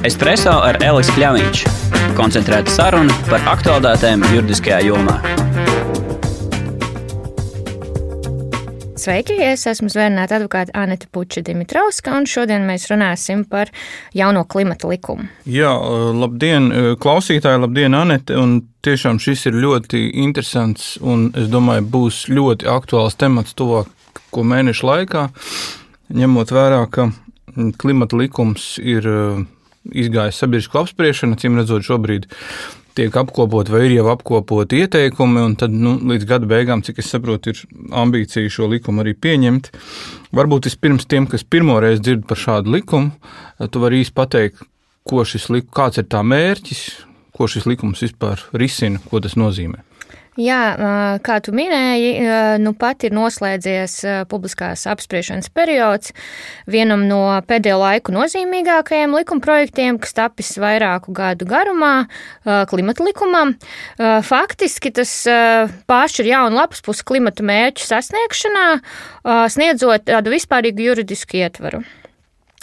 Espreso 0.00 0.54
ar 0.64 0.78
Elisu 0.80 1.12
Kļāviņš. 1.12 1.62
Koncentrēta 2.16 2.72
saruna 2.72 3.12
par 3.26 3.42
aktuālitātēm 3.52 4.22
juridiskajā 4.32 4.78
jomā. 4.86 5.18
Sveiki, 8.96 9.36
es 9.44 9.66
esmu 9.68 9.90
zvērnēta 9.92 10.38
advokāta 10.38 10.72
Anita 10.80 11.04
Puča 11.12 11.44
Dimitrovska, 11.44 12.14
un 12.16 12.24
šodien 12.24 12.64
mēs 12.64 12.88
runāsim 12.88 13.44
par 13.44 13.68
jauno 14.16 14.46
klimata 14.48 14.88
likumu. 14.88 15.28
Jā, 15.44 15.74
labdien, 16.16 16.72
klausītāji, 17.04 17.60
labdien, 17.66 18.00
Anita, 18.00 18.40
un 18.40 18.56
tiešām 18.80 19.20
šis 19.20 19.50
ir 19.52 19.60
ļoti 19.60 20.06
interesants, 20.24 20.94
un 21.04 21.28
es 21.36 21.52
domāju, 21.52 21.84
būs 21.92 22.24
ļoti 22.32 22.72
aktuāls 22.72 23.20
temats 23.20 23.52
tuvāko 23.52 24.48
mēnešu 24.48 24.92
laikā, 24.94 25.28
ņemot 26.08 26.56
vērā, 26.56 26.86
ka 26.88 27.10
klimata 27.76 28.16
likums 28.16 28.78
ir 28.80 29.04
izgājis 29.88 30.40
sabiedrisko 30.42 30.84
apspriešanu, 30.84 31.38
cīm 31.40 31.58
redzot, 31.58 31.84
šobrīd 31.86 32.28
tiek 32.98 33.14
apkopot 33.16 33.70
vai 33.70 33.84
ir 33.86 33.94
jau 33.94 34.08
apkopot 34.12 34.72
ieteikumi, 34.76 35.42
un 35.44 35.56
tad 35.58 35.74
nu, 35.74 35.94
līdz 36.10 36.26
gada 36.28 36.48
beigām, 36.50 36.82
cik 36.84 37.00
es 37.02 37.10
saprotu, 37.12 37.54
ir 37.54 37.62
ambīcija 37.96 38.50
šo 38.52 38.68
likumu 38.70 39.04
arī 39.04 39.14
pieņemt. 39.16 39.70
Varbūt 40.36 40.68
vispirms 40.68 41.06
tiem, 41.10 41.28
kas 41.30 41.46
pirmoreiz 41.46 42.02
dzird 42.02 42.26
par 42.28 42.40
šādu 42.40 42.74
likumu, 42.76 43.14
tu 43.70 43.82
vari 43.82 44.02
īsti 44.04 44.16
pateikt, 44.16 44.66
ko 45.08 45.24
šis 45.24 45.48
likums, 45.52 45.74
kāds 45.76 46.02
ir 46.02 46.10
tā 46.10 46.24
mērķis, 46.26 46.82
ko 47.36 47.48
šis 47.50 47.68
likums 47.70 48.02
vispār 48.04 48.42
risina, 48.52 49.00
ko 49.10 49.22
tas 49.22 49.38
nozīmē. 49.38 49.89
Jā, 50.40 50.60
kā 51.20 51.36
tu 51.44 51.52
minēji, 51.52 52.12
nu 52.62 52.72
pat 52.78 53.04
ir 53.04 53.12
noslēdzies 53.12 53.96
publiskās 54.30 54.86
apspriešanas 54.88 55.50
periods 55.52 56.14
vienam 56.70 57.04
no 57.10 57.18
pēdējo 57.44 57.76
laiku 57.82 58.14
nozīmīgākajiem 58.14 59.18
likumprojektiem, 59.18 60.00
kas 60.00 60.16
tapis 60.16 60.54
vairāku 60.62 61.12
gadu 61.16 61.44
garumā, 61.50 62.06
klimata 62.72 63.04
likumam. 63.04 63.56
Faktiski 64.00 64.94
tas 64.96 65.12
pāršķir 65.90 66.32
jaunu 66.32 66.62
lapas 66.62 66.80
pusi 66.86 67.04
klimata 67.04 67.44
mērķu 67.44 67.84
sasniegšanā, 67.90 68.68
sniedzot 69.52 70.08
tādu 70.08 70.32
vispārīgu 70.38 70.88
juridisku 70.88 71.42
ietvaru. 71.44 71.84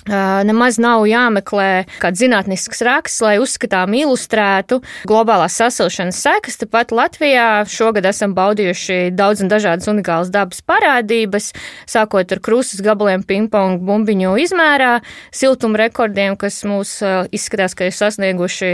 Nemaz 0.08 0.78
nav 0.80 1.04
jāmeklē 1.10 1.86
kāds 2.00 2.22
zinātnisks 2.22 2.80
raksts, 2.86 3.20
lai 3.26 3.36
uzskatām 3.44 3.96
ilustrētu 3.98 4.80
globālās 5.10 5.58
sasilšanas 5.60 6.22
sekas. 6.24 6.60
Tāpat 6.62 6.94
Latvijā 6.96 7.66
šogad 7.68 8.08
esam 8.08 8.36
baudījuši 8.38 9.12
daudz 9.18 9.44
un 9.44 9.52
dažādas 9.52 9.90
unikālas 9.92 10.32
dabas 10.32 10.64
parādības, 10.64 11.52
sākot 11.90 12.32
ar 12.32 12.44
krustas 12.44 12.84
gabaliem 12.86 13.26
pingpong 13.28 13.84
bumbiņu 13.84 14.38
izmērā, 14.46 14.94
siltuma 15.36 15.84
rekordiem, 15.84 16.38
kas 16.40 16.62
mūs 16.68 16.98
izskatās, 17.36 17.76
ka 17.76 17.90
ir 17.90 17.96
sasnieguši 17.96 18.74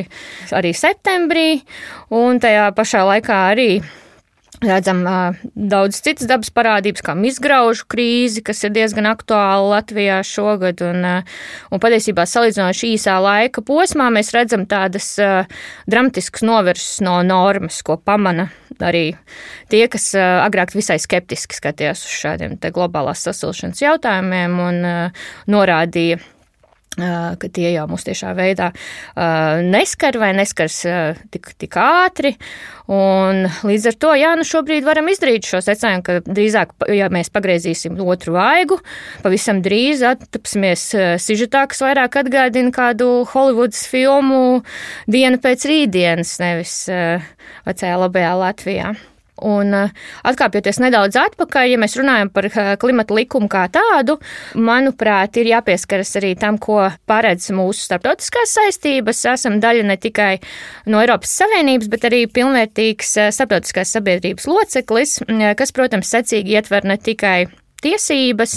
arī 0.54 0.76
septembrī, 0.78 1.50
un 2.14 2.42
tajā 2.44 2.70
pašā 2.78 3.04
laikā 3.10 3.42
arī 3.56 3.70
Redzam 4.64 5.02
uh, 5.04 5.36
daudz 5.56 6.00
citas 6.04 6.28
dabas 6.30 6.52
parādības, 6.56 7.04
kā 7.04 7.16
izgraužu 7.28 7.84
krīzi, 7.92 8.44
kas 8.46 8.64
ir 8.64 8.72
diezgan 8.76 9.10
aktuāla 9.10 9.78
Latvijā 9.78 10.22
šogad. 10.24 10.80
Un, 10.88 11.04
uh, 11.04 11.38
un 11.74 11.82
patiesībā, 11.84 12.24
salīdzinoši 12.30 12.94
īsā 12.96 13.18
laika 13.24 13.64
posmā, 13.66 14.08
mēs 14.14 14.32
redzam 14.36 14.64
tādas 14.70 15.10
uh, 15.20 15.44
dramatiskas 15.90 16.46
novirses 16.48 17.02
no 17.04 17.20
normas, 17.28 17.82
ko 17.84 17.98
pamana 18.00 18.50
arī 18.80 19.10
tie, 19.72 19.84
kas 19.92 20.14
uh, 20.16 20.46
agrāk 20.46 20.74
visai 20.78 21.00
skeptiski 21.02 21.60
skatījās 21.60 22.06
uz 22.08 22.16
šādiem 22.24 22.56
globālās 22.74 23.26
sasilšanas 23.28 23.84
jautājumiem 23.84 24.60
un 24.64 24.80
uh, 24.88 25.26
norādīja 25.52 26.22
ka 26.98 27.50
tie 27.54 27.72
jau 27.74 27.86
mūs 27.90 28.06
tiešā 28.08 28.34
veidā 28.38 28.70
neskar 29.66 30.18
vai 30.22 30.32
neskars 30.38 30.82
tik, 31.34 31.54
tik 31.60 31.78
ātri. 31.80 32.36
Un 32.92 33.46
līdz 33.64 33.88
ar 33.94 33.98
to, 33.98 34.12
jā, 34.20 34.34
nu 34.36 34.44
šobrīd 34.48 34.84
varam 34.86 35.08
izdarīt 35.12 35.48
šo 35.48 35.62
secinājumu, 35.64 36.04
ka 36.04 36.18
drīzāk, 36.28 36.74
ja 36.92 37.08
mēs 37.14 37.32
pagriezīsim 37.34 37.96
otru 38.04 38.36
vaigu, 38.36 38.80
pavisam 39.24 39.62
drīz 39.64 40.04
attapsimies 40.08 40.90
sižetā, 41.24 41.64
kas 41.72 41.80
vairāk 41.86 42.20
atgādina 42.24 42.74
kādu 42.76 43.24
Hollywoods 43.32 43.86
filmu 43.88 44.44
dienu 45.08 45.40
pēc 45.44 45.66
rītdienas, 45.72 46.36
nevis 46.44 46.76
vecajā 47.64 47.98
labajā 48.04 48.36
Latvijā. 48.44 48.94
Un 49.42 49.74
eh, 49.74 49.94
atkāpjoties 50.30 50.78
nedaudz 50.84 51.18
atpakaļ, 51.18 51.72
ja 51.74 51.80
mēs 51.82 51.98
runājam 51.98 52.30
par 52.34 52.46
eh, 52.52 52.74
klimata 52.82 53.16
likumu 53.18 53.50
kā 53.50 53.66
tādu, 53.74 54.20
manuprāt, 54.54 55.40
ir 55.42 55.50
jāpieskaras 55.50 56.14
arī 56.22 56.36
tam, 56.38 56.60
ko 56.62 56.84
paredz 57.10 57.50
mūsu 57.56 57.88
starptautiskās 57.88 58.54
saistības. 58.60 59.24
Esam 59.34 59.58
daļa 59.64 59.88
ne 59.90 59.98
tikai 59.98 60.36
no 60.86 61.02
Eiropas 61.02 61.34
Savienības, 61.42 61.90
bet 61.90 62.06
arī 62.12 62.24
pilnvērtīgs 62.30 63.18
eh, 63.18 63.34
starptautiskās 63.34 63.98
sabiedrības 63.98 64.48
loceklis, 64.50 65.18
kas, 65.58 65.74
protams, 65.74 66.14
secīgi 66.14 66.54
ietver 66.54 66.86
ne 66.86 67.00
tikai 67.02 67.38
tiesības 67.84 68.56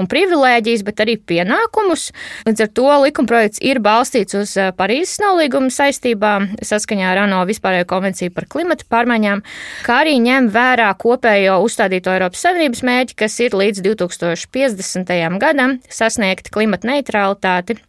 un 0.00 0.08
privilēģijas, 0.10 0.84
bet 0.86 1.02
arī 1.04 1.16
pienākumus. 1.18 2.10
Līdz 2.48 2.66
ar 2.66 2.70
to 2.76 2.86
likumprojekts 3.06 3.62
ir 3.64 3.80
balstīts 3.84 4.36
uz 4.38 4.54
Parīzes 4.78 5.20
nolīguma 5.22 5.72
saistībām 5.72 6.52
saskaņā 6.64 7.10
ar 7.12 7.24
ANO 7.24 7.42
vispārējo 7.48 7.88
konvenciju 7.90 8.34
par 8.36 8.48
klimatu 8.52 8.88
pārmaiņām, 8.92 9.42
kā 9.86 10.00
arī 10.04 10.16
ņem 10.22 10.50
vērā 10.54 10.92
kopējo 11.00 11.58
uzstādīto 11.66 12.14
Eiropas 12.14 12.46
Savienības 12.46 12.84
mērķi, 12.86 13.18
kas 13.24 13.40
ir 13.44 13.56
līdz 13.56 13.82
2050. 13.88 15.12
gadam 15.42 15.78
sasniegt 15.88 16.52
klimata 16.54 16.92
neutralitāti 16.92 17.80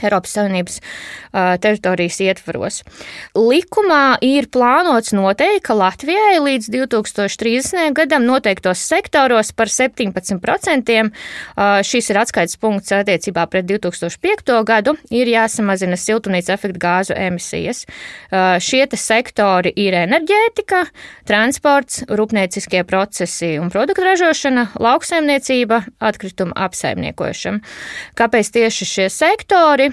Eiropas 0.00 0.34
Savienības 0.36 0.78
uh, 0.80 1.54
teritorijas 1.62 2.20
ietvaros. 2.24 2.80
Likumā 3.36 4.18
ir 4.24 4.48
plānots 4.52 5.14
noteikt, 5.16 5.64
ka 5.68 5.76
Latvijai 5.78 6.40
līdz 6.42 6.70
2030. 6.72 7.92
gadam 7.96 8.26
noteiktos 8.26 8.82
sektoros 8.88 9.52
par 9.56 9.70
17% 9.72 10.96
uh, 11.02 11.10
šis 11.86 12.10
ir 12.10 12.20
atskaites 12.22 12.58
punkts 12.60 12.94
attiecībā 12.96 13.46
pret 13.52 13.68
2005. 13.68 14.54
gadu 14.66 14.96
ir 15.10 15.30
jāsamazina 15.30 15.98
siltumnīca 15.98 16.56
efekta 16.56 16.82
gāzu 16.82 17.16
emisijas. 17.18 17.84
Uh, 18.32 18.56
šie 18.62 18.86
sektori 18.98 19.72
ir 19.78 19.94
enerģētika, 19.96 20.82
transports, 21.28 22.02
rūpnieciskie 22.08 22.82
procesi 22.88 23.54
un 23.60 23.70
produktu 23.72 24.04
ražošana, 24.06 24.68
lauksaimniecība, 24.82 25.82
atkrituma 26.02 26.56
apsaimniekošana. 26.66 27.62
Kāpēc 28.18 28.52
tieši 28.56 28.88
šie 28.88 29.08
sektori? 29.12 29.91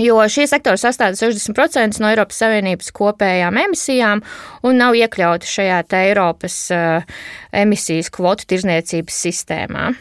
Jo 0.00 0.18
šie 0.30 0.46
sektori 0.50 0.80
sastāv 0.80 1.16
60% 1.18 2.00
no 2.02 2.10
Eiropas 2.10 2.40
Savienības 2.42 2.90
kopējām 2.96 3.60
emisijām 3.66 4.24
un 4.66 4.80
nav 4.80 4.96
iekļauti 4.98 5.50
šajā 5.50 5.84
Eiropas 6.00 6.58
uh, 6.74 7.14
emisijas 7.54 8.10
kvotu 8.14 8.48
tirzniecības 8.50 9.22
sistēmā. 9.26 9.92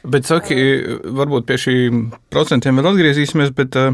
Bet, 0.00 0.24
saki, 0.24 0.56
varbūt 1.04 1.44
pie 1.48 1.58
šīm 1.60 2.06
procentiem 2.32 2.78
vēl 2.80 2.94
atgriezīsimies, 2.94 3.50
bet 3.56 3.76
uh, 3.76 3.92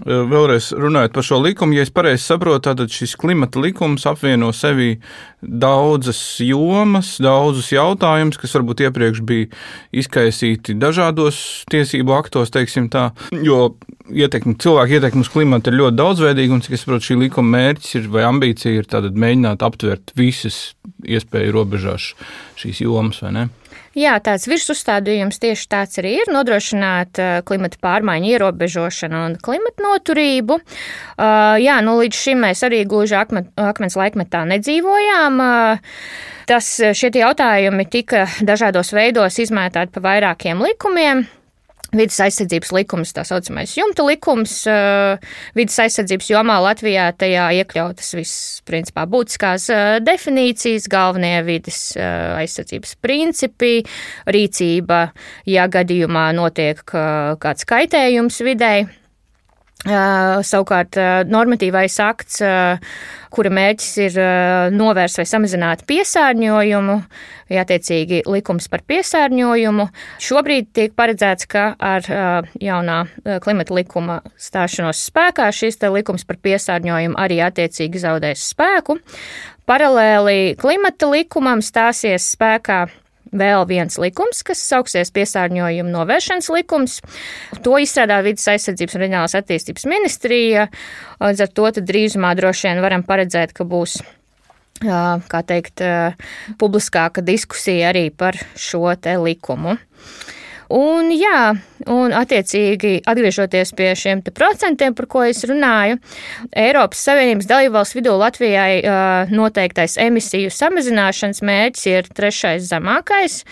Vēlreiz 0.00 0.70
runājot 0.72 1.12
par 1.12 1.24
šo 1.26 1.36
likumu, 1.44 1.74
ja 1.76 1.82
es 1.84 1.90
pareizi 1.92 2.24
saprotu, 2.24 2.62
tad 2.64 2.80
šis 2.88 3.12
klimata 3.20 3.60
likums 3.60 4.06
apvieno 4.08 4.48
sevi 4.56 4.94
daudzas 5.42 6.18
jomas, 6.40 7.18
daudzus 7.20 7.68
jautājumus, 7.74 8.40
kas 8.40 8.56
varbūt 8.56 8.86
iepriekš 8.86 9.20
bija 9.28 9.50
izkaisīti 9.92 10.78
dažādos 10.80 11.42
tiesību 11.70 12.16
aktos, 12.16 12.54
teiksim 12.54 12.88
tā, 12.92 13.10
jo 13.44 13.74
ietekmi, 14.08 14.56
cilvēku 14.64 14.96
ietekmi 14.96 15.26
uz 15.26 15.32
klimatu 15.34 15.68
ir 15.68 15.80
ļoti 15.82 16.00
daudzveidīga, 16.00 16.56
un 16.56 16.64
cik 16.64 16.78
es 16.78 16.86
saprotu, 16.86 17.10
šī 17.10 17.20
likuma 17.26 17.58
mērķis 17.58 17.98
ir 18.00 18.12
vai 18.16 18.24
ambīcija 18.30 18.80
ir 18.80 18.88
tātad 18.88 19.12
mēģināt 19.12 19.60
aptvert 19.68 20.16
visas 20.16 20.70
iespēju 21.04 21.52
robežās 21.52 22.14
šīs 22.64 22.80
jomas, 22.86 23.20
vai 23.26 23.36
ne? 23.36 23.50
Jā, 23.98 24.14
tāds 24.24 24.46
virsuzstādījums 24.48 25.36
tieši 25.42 25.66
tāds 25.68 26.00
arī 26.00 26.14
ir- 26.22 26.30
nodrošināt 26.36 27.20
uh, 27.20 27.32
klimata 27.44 27.76
pārmaiņu 27.82 28.30
ierobežošanu 28.32 29.24
un 29.26 29.36
klimata 29.36 29.84
noturību. 29.84 30.56
Uh, 30.56 31.60
jā, 31.60 31.76
nu 31.84 31.98
līdz 32.00 32.22
šim 32.24 32.40
mēs 32.46 32.64
arī 32.64 32.86
gluži 32.88 33.18
akmen, 33.20 33.50
akmens 33.60 33.98
laikmetā 34.00 34.46
nedzīvojām. 34.48 35.44
Uh, 35.44 36.00
tas, 36.48 36.72
šie 36.80 37.12
jautājumi 37.20 37.88
tika 37.92 38.26
dažādos 38.40 38.94
veidos 38.96 39.38
izmētāti 39.44 39.92
pa 39.92 40.00
vairākiem 40.08 40.64
likumiem. 40.64 41.26
Vides 41.92 42.16
aizsardzības 42.24 42.70
likums, 42.72 43.10
tā 43.12 43.20
saucamais 43.28 43.74
jumta 43.76 44.06
likums, 44.06 44.54
vidas 45.52 45.76
aizsardzības 45.84 46.30
jomā 46.32 46.56
Latvijā 46.64 47.10
tajā 47.20 47.50
iekļautas 47.58 48.14
viss, 48.16 48.62
principā, 48.64 49.04
būtiskās 49.12 49.68
definīcijas, 50.00 50.88
galvenie 50.88 51.34
vidas 51.44 51.82
aizsardzības 52.00 52.96
principi, 53.04 53.74
rīcība, 54.24 55.04
ja 55.52 55.68
gadījumā 55.68 56.30
notiek 56.40 56.80
kāds 57.44 57.68
kaitējums 57.68 58.40
videi. 58.48 58.88
Savukārt, 59.82 60.94
normatīvais 61.26 61.96
akts, 62.04 62.38
kura 63.34 63.50
mērķis 63.50 63.94
ir 64.04 64.18
novērst 64.70 65.18
vai 65.18 65.24
samazināt 65.26 65.82
piesārņojumu, 65.90 66.94
vai 67.50 67.58
attiecīgi 67.58 68.20
likums 68.30 68.70
par 68.70 68.84
piesārņojumu, 68.86 69.88
šobrīd 70.22 70.70
tiek 70.78 70.94
paredzēts, 70.94 71.50
ka 71.50 71.72
ar 71.82 72.06
jaunā 72.62 73.00
klimata 73.42 73.74
likuma 73.74 74.20
stāšanos 74.38 75.02
spēkā 75.10 75.50
šis 75.50 75.82
likums 75.90 76.22
par 76.30 76.38
piesārņojumu 76.38 77.18
arī 77.18 77.42
attiecīgi 77.42 78.06
zaudēs 78.06 78.46
spēku. 78.54 79.00
Paralēli 79.66 80.54
klimata 80.62 81.10
likumam 81.10 81.58
stāsies 81.58 82.30
spēkā 82.36 82.84
vēl 83.32 83.66
viens 83.68 83.98
likums, 84.00 84.42
kas 84.46 84.62
sauksies 84.68 85.12
piesārņojuma 85.14 85.92
novēršanas 85.92 86.50
likums. 86.52 86.98
To 87.64 87.78
izstrādā 87.80 88.20
Vides 88.24 88.48
aizsardzības 88.52 88.96
un 88.96 89.04
reģionālās 89.06 89.36
attīstības 89.40 89.88
ministrija. 89.90 90.66
Līdz 91.22 91.46
ar 91.46 91.54
to 91.56 91.70
drīzumā 91.80 92.34
droši 92.38 92.68
vien 92.68 92.82
varam 92.84 93.06
paredzēt, 93.06 93.54
ka 93.56 93.66
būs 93.68 94.00
kā 94.82 95.42
teikt, 95.46 95.82
publiskāka 96.58 97.22
diskusija 97.22 97.92
arī 97.92 98.08
par 98.10 98.38
šo 98.58 98.94
likumu. 99.22 99.76
Un, 100.72 101.10
jā, 101.12 101.52
un 101.92 102.14
attiecīgi 102.16 103.02
atgriežoties 103.08 103.74
pie 103.76 103.90
šiem 103.98 104.22
procentiem, 104.32 104.94
par 104.96 105.08
ko 105.10 105.24
es 105.28 105.42
runāju, 105.48 105.98
Eiropas 106.56 107.02
Savienības 107.08 107.48
dalībvalsts 107.50 107.98
vidū 107.98 108.14
Latvijai 108.16 108.80
uh, 108.80 109.32
noteiktais 109.32 109.98
emisiju 110.00 110.52
samazināšanas 110.54 111.42
mērķis 111.44 111.88
ir 111.92 112.08
trešais 112.16 112.70
zemākais. 112.70 113.42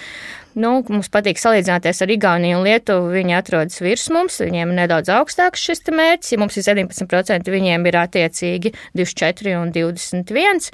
Nu, 0.58 0.81
mums 0.91 1.06
patīk 1.14 1.38
salīdzināties 1.38 2.02
ar 2.02 2.11
Igauniju 2.11 2.58
un 2.58 2.64
Lietuvu. 2.67 3.12
Viņi 3.14 3.37
atrodas 3.38 3.79
virs 3.79 4.08
mums, 4.11 4.41
viņiem 4.43 4.73
ir 4.73 4.79
nedaudz 4.82 5.11
augstāks 5.14 5.62
šis 5.62 5.85
mērķis. 5.94 6.32
Ja 6.35 6.38
mums 6.43 6.56
ir 6.58 6.67
17%, 6.67 7.50
viņiem 7.55 7.87
ir 7.87 7.99
attiecīgi 8.00 8.73
24 8.99 9.55
un 9.61 9.70
21. 9.75 10.73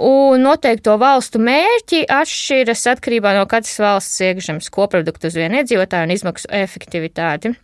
Un 0.00 0.44
noteikto 0.44 0.94
valstu 1.00 1.40
mērķi 1.44 2.02
atšķiras 2.12 2.86
atkarībā 2.92 3.32
no 3.36 3.46
katras 3.48 3.76
valsts 3.80 4.20
iekšzemes 4.24 4.68
koprodukta 4.72 5.28
uz 5.28 5.36
vienu 5.36 5.60
iedzīvotāju 5.60 6.08
un 6.08 6.14
izmaksu 6.14 6.52
efektivitāti. 6.60 7.54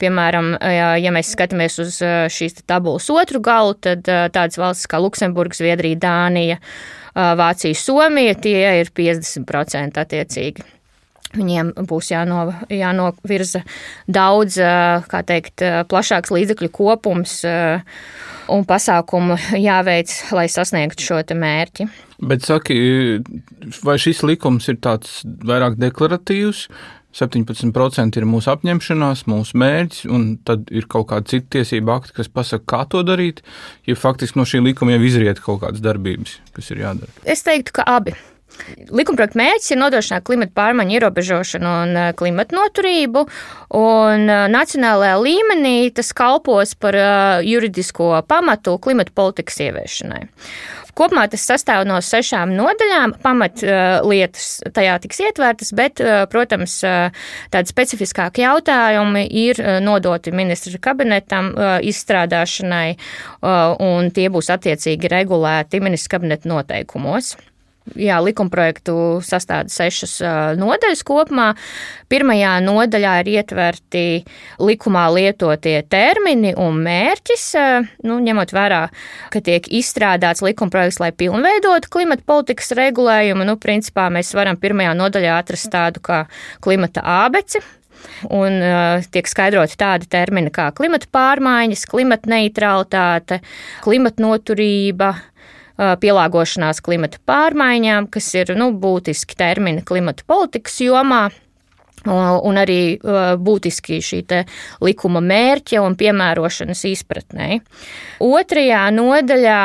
Piemēram, 0.00 0.54
ja 1.00 1.12
mēs 1.14 1.32
skatāmies 1.36 1.78
uz 1.84 2.00
šīs 2.32 2.62
tabulas 2.68 3.08
otru 3.12 3.40
galu, 3.44 3.76
tad 3.76 4.04
tādas 4.08 4.60
valstis 4.60 4.88
kā 4.88 5.00
Luksemburga, 5.00 5.56
Zviedrija, 5.56 6.00
Dānija, 6.04 6.58
Vācija, 7.14 7.76
Somija 7.76 8.36
tie 8.40 8.58
ir 8.82 8.92
50% 8.96 10.04
attiecīgi. 10.04 10.68
Viņiem 11.38 11.72
būs 11.88 12.10
jāno, 12.12 12.48
jānovirza 12.72 13.62
daudz, 14.10 14.58
kā 15.10 15.22
teikt, 15.28 15.64
plašāks 15.90 16.34
līdzekļu 16.34 16.70
kopums 16.74 17.40
un 18.48 18.66
pasākumu 18.68 19.38
jāveic, 19.68 20.12
lai 20.34 20.48
sasniegtu 20.50 21.04
šo 21.04 21.22
mērķi. 21.38 21.88
Bet 22.18 22.42
saki, 22.42 22.76
vai 23.86 23.98
šis 24.02 24.24
likums 24.26 24.66
ir 24.72 24.80
tāds 24.82 25.20
vairāk 25.24 25.78
deklaratīvs? 25.78 26.66
17% 27.18 28.18
ir 28.20 28.26
mūsu 28.28 28.50
apņemšanās, 28.52 29.24
mūsu 29.30 29.58
mērķis, 29.58 30.02
un 30.12 30.26
tad 30.46 30.68
ir 30.74 30.86
kaut 30.90 31.08
kāda 31.10 31.26
cita 31.32 31.56
tiesība 31.56 31.96
akti, 31.98 32.14
kas 32.20 32.28
pasaka, 32.30 32.66
kā 32.68 32.82
to 32.92 33.02
darīt. 33.06 33.40
Ja 33.88 33.96
faktiski 33.98 34.38
no 34.38 34.46
šī 34.48 34.60
likuma 34.66 34.94
jau 34.94 35.06
izriet 35.08 35.40
kaut 35.42 35.62
kādas 35.64 35.82
darbības, 35.82 36.36
kas 36.54 36.68
ir 36.74 36.84
jādara. 36.84 37.10
Es 37.24 37.42
teiktu, 37.46 37.78
ka 37.80 37.88
abi. 37.96 38.14
Likumprojekta 38.88 39.38
mērķis 39.38 39.72
ir 39.74 39.80
nodrošināt 39.80 40.24
klimata 40.26 40.54
pārmaiņu 40.56 40.96
ierobežošanu 40.98 41.74
un 41.82 41.98
eh, 41.98 42.08
klimata 42.18 42.56
noturību, 42.56 43.24
un 43.78 44.26
eh, 44.32 44.46
nacionālajā 44.52 45.20
līmenī 45.24 45.76
tas 45.94 46.12
kalpos 46.16 46.74
par 46.80 46.96
eh, 46.98 47.46
juridisko 47.48 48.16
pamatu 48.28 48.78
klimata 48.82 49.14
politikas 49.14 49.60
ieviešanai. 49.68 50.26
Kopumā 50.98 51.28
tas 51.30 51.44
sastāv 51.46 51.84
no 51.86 52.00
sešām 52.02 52.56
nodaļām. 52.58 53.12
Pamatlietas 53.22 54.48
tajā 54.74 54.96
tiks 55.04 55.20
ietvertas, 55.22 55.68
bet, 55.78 56.02
protams, 56.32 56.74
tādi 57.54 57.70
specifiskāki 57.70 58.42
jautājumi 58.42 59.22
ir 59.44 59.60
nodoti 59.84 60.32
ministra 60.34 60.80
kabinetam 60.88 61.52
izstrādāšanai, 61.86 62.96
un 63.86 64.10
tie 64.10 64.26
būs 64.26 64.50
attiecīgi 64.56 65.12
regulēti 65.14 65.78
ministra 65.86 66.16
kabineta 66.16 66.50
noteikumos. 66.50 67.36
Jā, 67.96 68.18
likumprojektu 68.24 68.94
sastāda 69.24 69.72
sešas 69.72 70.18
nodaļas 70.58 71.04
kopumā. 71.06 71.52
Pirmajā 72.12 72.56
nodaļā 72.64 73.14
ir 73.22 73.30
ietverti 73.36 74.04
likumā 74.60 75.06
lietotie 75.14 75.76
termini 75.88 76.54
un 76.58 76.82
mērķis, 76.84 77.46
nu, 78.08 78.18
ņemot 78.24 78.52
vērā, 78.56 78.82
ka 79.32 79.42
tiek 79.44 79.70
izstrādāts 79.80 80.44
likumprojekts, 80.44 81.00
lai 81.02 81.12
pilnveidotu 81.16 81.92
klimata 81.92 82.26
politikas 82.28 82.74
regulējumu. 82.78 83.48
Nu, 83.48 83.58
principā 83.60 84.08
mēs 84.12 84.34
varam 84.36 84.60
pirmajā 84.60 84.94
nodaļā 84.98 85.40
atrast 85.40 85.72
tādu 85.72 86.04
kā 86.04 86.24
klimata 86.64 87.04
ābeci, 87.24 87.62
Un 88.30 88.60
uh, 88.62 89.04
tiek 89.10 89.28
skaidroti 89.30 89.78
tādi 89.78 90.08
termini 90.10 90.52
kā 90.54 90.68
klimata 90.76 91.08
pārmaiņas, 91.14 91.84
klimata 91.90 92.30
neutralitāte, 92.30 93.40
klimata 93.84 94.22
noturība, 94.24 95.12
pielāgošanās 95.78 96.82
klimata 96.84 97.20
pārmaiņām, 97.28 98.08
kas 98.10 98.32
ir 98.34 98.54
nu, 98.58 98.72
būtiski 98.74 99.38
termini 99.38 99.84
klimata 99.86 100.26
politikas 100.26 100.80
jomā. 100.82 101.28
Un 102.08 102.56
arī 102.56 102.96
būtiski 103.42 103.98
šī 104.04 104.22
likuma 104.86 105.20
mērķa 105.20 105.82
un 105.82 105.96
piemērošanas 105.98 106.84
izpratnē. 106.88 107.58
Otrajā 108.22 108.84
nodaļā 108.94 109.62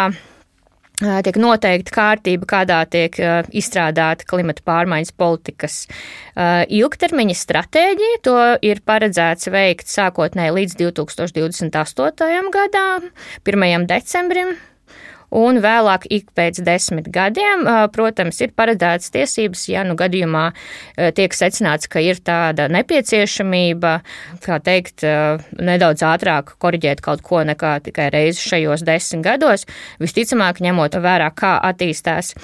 tiek 1.26 1.38
noteikta 1.42 1.94
kārtība, 1.94 2.50
kādā 2.50 2.80
tiek 2.90 3.16
izstrādāta 3.54 4.26
klimata 4.30 4.66
pārmaiņas 4.66 5.14
politikas 5.18 5.78
ilgtermiņa 6.74 7.38
stratēģija. 7.38 8.20
To 8.26 8.36
ir 8.66 8.82
paredzēts 8.86 9.50
veikt 9.54 9.94
sākotnēji 9.94 10.58
līdz 10.58 10.78
2028. 10.82 12.52
gadam, 12.58 13.10
1. 13.46 13.90
decembrim 13.94 14.56
un 15.34 15.60
vēlāk 15.64 16.08
ik 16.14 16.32
pēc 16.38 16.62
desmit 16.66 17.10
gadiem, 17.14 17.66
protams, 17.96 18.40
ir 18.46 18.54
paredzētas 18.58 19.14
tiesības, 19.14 19.66
ja 19.72 19.84
nu 19.88 19.98
gadījumā 20.00 20.46
tiek 21.18 21.36
secināts, 21.36 21.90
ka 21.92 22.04
ir 22.04 22.22
tāda 22.24 22.70
nepieciešamība, 22.74 23.94
kā 24.46 24.60
teikt, 24.64 25.06
nedaudz 25.60 26.06
ātrāk 26.08 26.56
koriģēt 26.64 27.04
kaut 27.04 27.24
ko 27.26 27.44
nekā 27.48 27.78
tikai 27.88 28.10
reizi 28.14 28.44
šajos 28.54 28.86
desmit 28.88 29.26
gados, 29.26 29.68
visticamāk 30.04 30.62
ņemot 30.64 31.00
vērā, 31.04 31.32
kā 31.36 31.58
attīstās 31.72 32.36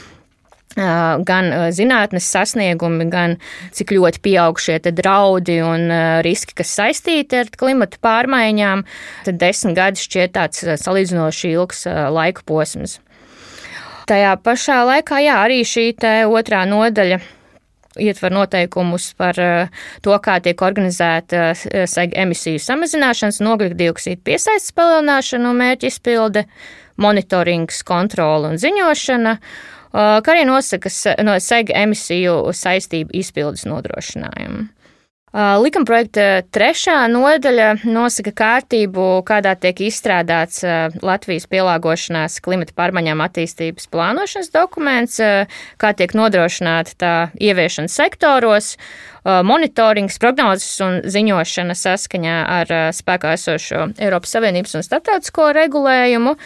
gan 0.75 1.50
zinātnes 1.74 2.27
sasniegumi, 2.30 3.07
gan 3.10 3.38
cik 3.75 3.95
ļoti 3.95 4.21
pieaug 4.21 4.60
šie 4.62 4.77
draudi 4.94 5.60
un 5.66 5.89
riski, 6.25 6.54
kas 6.62 6.75
saistīti 6.77 7.42
ar 7.42 7.50
klimatu 7.50 7.98
pārmaiņām, 8.06 8.86
tad 9.25 9.39
desmit 9.42 9.75
gadi 9.75 10.04
šķiet 10.04 10.36
tāds 10.38 10.63
salīdzinoši 10.83 11.52
ilgs 11.56 11.88
laika 12.14 12.45
posms. 12.45 12.99
Tajā 14.09 14.38
pašā 14.42 14.83
laikā, 14.90 15.19
jā, 15.21 15.42
arī 15.42 15.64
šī 15.66 15.92
otrā 16.30 16.64
nodaļa 16.69 17.19
ietver 17.99 18.33
noteikumus 18.33 19.09
par 19.18 19.38
to, 20.06 20.14
kā 20.23 20.38
tiek 20.45 20.61
organizēta 20.61 21.52
emisiju 22.23 22.61
samazināšanas, 22.61 23.42
nogļu 23.44 23.73
dioksīdu 23.80 24.21
piesaistes 24.30 24.73
palielināšana 24.78 25.49
un 25.49 25.59
mērķa 25.64 25.90
izpilde, 25.90 26.45
monitorings, 26.99 27.81
kontrola 27.88 28.54
un 28.54 28.61
ziņošana 28.61 29.35
kā 29.94 30.36
arī 30.36 30.46
nosaka 30.50 30.92
no 31.26 31.38
sega 31.44 31.78
emisiju 31.84 32.42
saistību 32.56 33.16
izpildes 33.22 33.66
nodrošinājumu. 33.69 34.68
Likumprojekta 35.30 36.42
trešā 36.50 37.04
nodaļa 37.14 37.84
nosaka 37.86 38.31
kārtību, 38.34 39.04
kādā 39.28 39.52
tiek 39.62 39.78
izstrādāts 39.86 40.64
Latvijas 41.06 41.46
pielāgošanās 41.52 42.40
klimata 42.42 42.74
pārmaiņām 42.74 43.22
attīstības 43.28 43.86
plānošanas 43.94 44.50
dokuments, 44.56 45.19
kā 45.78 45.94
tiek 45.94 46.18
nodrošināta 46.18 46.98
tā 46.98 47.14
ieviešana 47.38 47.94
sektoros, 47.94 48.74
monitorings, 49.22 50.18
prognozes 50.18 50.81
un 50.81 50.98
ziņošana 51.06 51.78
saskaņā 51.78 52.42
ar 52.58 52.76
spēkā 52.98 53.38
esošo 53.38 53.92
Eiropas 54.02 54.34
Savienības 54.34 54.80
un 54.80 54.90
starptautisko 54.90 55.52
regulējumu. 55.62 56.40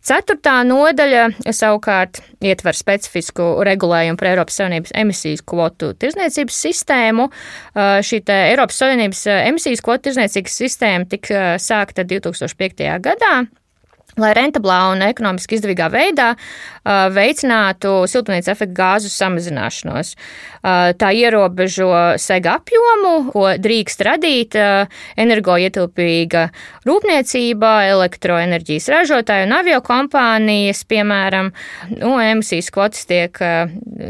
Ceturtā 0.00 0.62
nodaļa 0.64 1.26
savukārt 1.52 2.22
ietver 2.40 2.76
specifisku 2.76 3.50
regulējumu 3.68 4.16
par 4.20 4.30
Eiropas 4.30 4.56
Savienības 4.56 4.94
emisijas 4.96 5.44
kvotu 5.44 5.92
tirzniecības 6.00 6.60
sistēmu. 6.64 7.28
Šī 8.08 8.22
Eiropas 8.32 8.80
Savienības 8.80 9.26
emisijas 9.34 9.84
kvotu 9.84 10.08
tirzniecības 10.08 10.56
sistēma 10.62 11.10
tika 11.10 11.54
sākta 11.60 12.06
2005. 12.08 12.86
gadā. 13.04 13.34
Lai 14.18 14.32
rentablā 14.36 14.78
un 14.94 15.04
ekonomiski 15.06 15.58
izdevīgā 15.58 15.90
veidā 15.92 16.32
veicinātu 17.14 17.92
siltumnīca 18.10 18.54
efekta 18.54 18.76
gāzu 18.76 19.10
samazināšanos. 19.12 20.14
Tā 21.00 21.10
ierobežo 21.16 21.90
sega 22.20 22.56
apjomu, 22.58 23.30
ko 23.32 23.46
drīkst 23.60 24.04
radīt 24.06 24.56
energoietilpīga 25.20 26.46
rūpniecība, 26.88 27.72
elektroenerģijas 27.92 28.88
ražotāji 28.92 29.48
un 29.48 29.56
avio 29.56 29.80
kompānijas, 29.84 30.82
piemēram, 30.88 31.52
nu, 31.96 32.14
emisijas 32.24 32.70
kvotas 32.74 33.06
tiek 33.10 33.36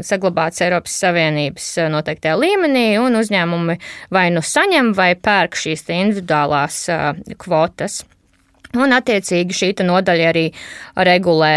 saglabāts 0.07 0.63
Eiropas 0.65 0.97
Savienības 1.03 1.73
noteiktajā 1.91 2.39
līmenī, 2.39 2.87
un 3.03 3.19
uzņēmumi 3.21 3.79
vai 4.15 4.29
nu 4.35 4.45
saņem 4.45 4.95
vai 4.97 5.13
pērk 5.19 5.59
šīs 5.59 5.87
individuālās 5.91 6.85
kvotas. 7.41 8.03
Un, 8.79 8.93
attiecīgi, 8.95 9.57
šī 9.57 9.73
nodaļa 9.83 10.29
arī 10.31 10.45
regulē 10.95 11.55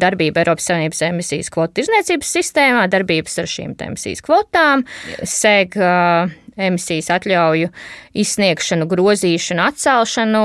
darbību 0.00 0.40
Eiropas 0.40 0.70
Savienības 0.70 1.02
emisijas 1.10 1.52
kvotu 1.52 1.82
tirzniecības 1.82 2.32
sistēmā, 2.38 2.86
darbības 2.88 3.36
ar 3.42 3.50
šīm 3.52 3.74
emisijas 3.84 4.24
kvotām, 4.24 4.86
seg 5.20 5.76
emisijas 6.56 7.10
atļauju 7.12 7.68
izsniegšanu, 8.16 8.86
grozīšanu, 8.88 9.60
atcelšanu 9.66 10.44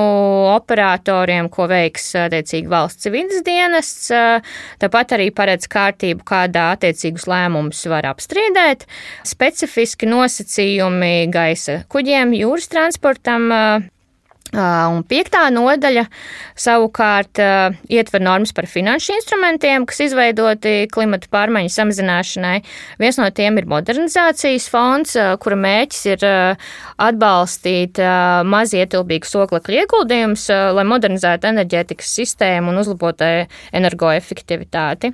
operatoriem, 0.51 1.48
ko 1.53 1.70
veiks 1.72 2.10
attiecīgi 2.25 2.68
valsts 2.72 3.08
vidas 3.13 3.46
dienests. 3.48 4.12
Tāpat 4.84 5.15
arī 5.15 5.30
paredz 5.36 5.70
kārtību, 5.72 6.25
kādā 6.27 6.74
attiecīgus 6.75 7.30
lēmumus 7.32 7.86
var 7.91 8.10
apstrīdēt. 8.12 8.84
Specifiski 9.32 10.12
nosacījumi 10.12 11.32
gaisa 11.32 11.82
kuģiem, 11.91 12.36
jūras 12.41 12.68
transportam 12.75 13.48
Un 14.51 15.05
piektā 15.08 15.46
nodaļa 15.53 16.01
savukārt 16.60 17.39
ietver 17.88 18.24
normas 18.24 18.51
par 18.51 18.67
finanšu 18.67 19.13
instrumentiem, 19.15 19.86
kas 19.88 20.01
izveidoti 20.03 20.89
klimata 20.91 21.29
pārmaiņu 21.31 21.72
samazināšanai. 21.72 22.58
Viens 23.00 23.20
no 23.22 23.29
tiem 23.31 23.62
ir 23.62 23.70
modernizācijas 23.72 24.67
fonds, 24.72 25.15
kura 25.39 25.55
mēķis 25.55 26.03
ir 26.12 26.27
atbalstīt 27.01 28.01
mazietilpīgus 28.51 29.36
oglekļu 29.43 29.77
ieguldījumus, 29.84 30.48
lai 30.75 30.86
modernizētu 30.89 31.51
enerģētikas 31.51 32.15
sistēmu 32.20 32.74
un 32.74 32.81
uzlabotu 32.81 33.29
energoefektivitāti. 33.77 35.13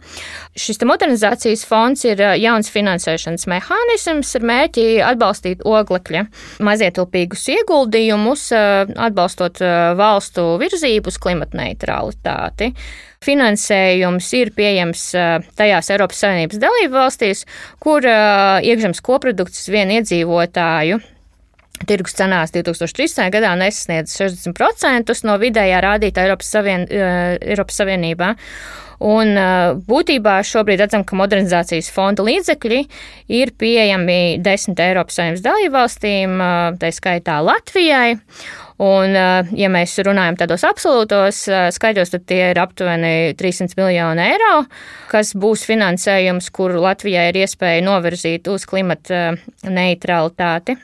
Šis 0.58 0.82
modernizācijas 0.88 1.66
fonds 1.68 2.06
ir 2.08 2.24
jauns 2.40 2.72
finansēšanas 2.74 3.48
mehānisms 3.52 4.34
ar 4.40 4.50
mēķi 4.54 4.88
atbalstīt 5.12 5.66
oglekļa 5.68 6.26
mazietilpīgus 6.64 7.48
ieguldījumus, 7.58 8.50
atbalstīt 8.56 9.18
atbalstot 9.18 9.62
valstu 9.98 10.46
virzību 10.62 11.12
uz 11.12 11.18
klimata 11.22 11.58
neutralitāti. 11.58 12.72
Finansējums 13.26 14.30
ir 14.38 14.54
pieejams 14.56 15.04
tajās 15.58 15.90
Eiropas 15.90 16.22
Savienības 16.22 16.62
dalību 16.62 16.94
valstīs, 16.94 17.46
kur 17.82 18.06
iekšzemes 18.06 19.02
koprodukts 19.02 19.66
vienu 19.74 19.98
iedzīvotāju 19.98 21.02
Tirgus 21.86 22.18
cenās 22.18 22.52
2013. 22.56 23.28
gadā 23.34 23.54
nesasniedz 23.60 24.16
60% 24.18 25.14
no 25.28 25.38
vidējā 25.42 25.84
rādītāja 25.86 26.32
Eiropas, 26.32 26.50
Savien, 26.56 26.88
Eiropas 26.90 27.78
Savienībā. 27.84 28.34
Un 28.98 29.38
būtībā 29.86 30.40
šobrīd 30.42 30.82
redzam, 30.82 31.04
ka 31.06 31.18
modernizācijas 31.20 31.92
fonda 31.94 32.24
līdzekļi 32.26 32.80
ir 33.38 33.52
pieejami 33.62 34.40
desmit 34.42 34.82
Eiropas 34.82 35.20
Savienības 35.20 35.44
dalībvalstīm, 35.46 36.40
tā 36.82 36.90
skaitā 36.96 37.38
Latvijai. 37.46 38.18
Un, 38.82 39.14
ja 39.58 39.70
mēs 39.74 39.96
runājam 40.06 40.36
tādos 40.38 40.66
absolūtos 40.66 41.44
skaidros, 41.74 42.14
tad 42.14 42.26
tie 42.30 42.52
ir 42.52 42.60
aptuveni 42.62 43.34
300 43.38 43.78
miljoni 43.78 44.26
eiro, 44.26 44.52
kas 45.14 45.34
būs 45.38 45.66
finansējums, 45.70 46.52
kuru 46.54 46.82
Latvijai 46.86 47.30
ir 47.32 47.42
iespēja 47.46 47.86
novirzīt 47.86 48.50
uz 48.54 48.66
klimata 48.70 49.32
neutralitāti 49.66 50.78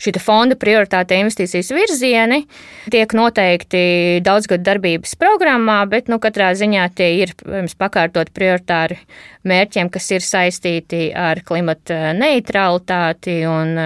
šī 0.00 0.12
fonda 0.22 0.56
prioritāte 0.60 1.18
investīcijas 1.20 1.72
virzieni 1.74 2.44
tiek 2.92 3.12
noteikti 3.16 4.20
daudzgadu 4.24 4.64
darbības 4.66 5.16
programmā, 5.20 5.82
bet 5.90 6.08
nu, 6.12 6.20
katrā 6.22 6.52
ziņā 6.58 6.86
tie 6.94 7.10
ir 7.22 7.34
pirms 7.40 7.76
pakārtot 7.80 8.32
prioritāri 8.36 9.00
mērķiem, 9.48 9.90
kas 9.90 10.10
ir 10.14 10.24
saistīti 10.24 11.10
ar 11.16 11.42
klimata 11.46 12.14
neutralitāti 12.16 13.40
un, 13.48 13.76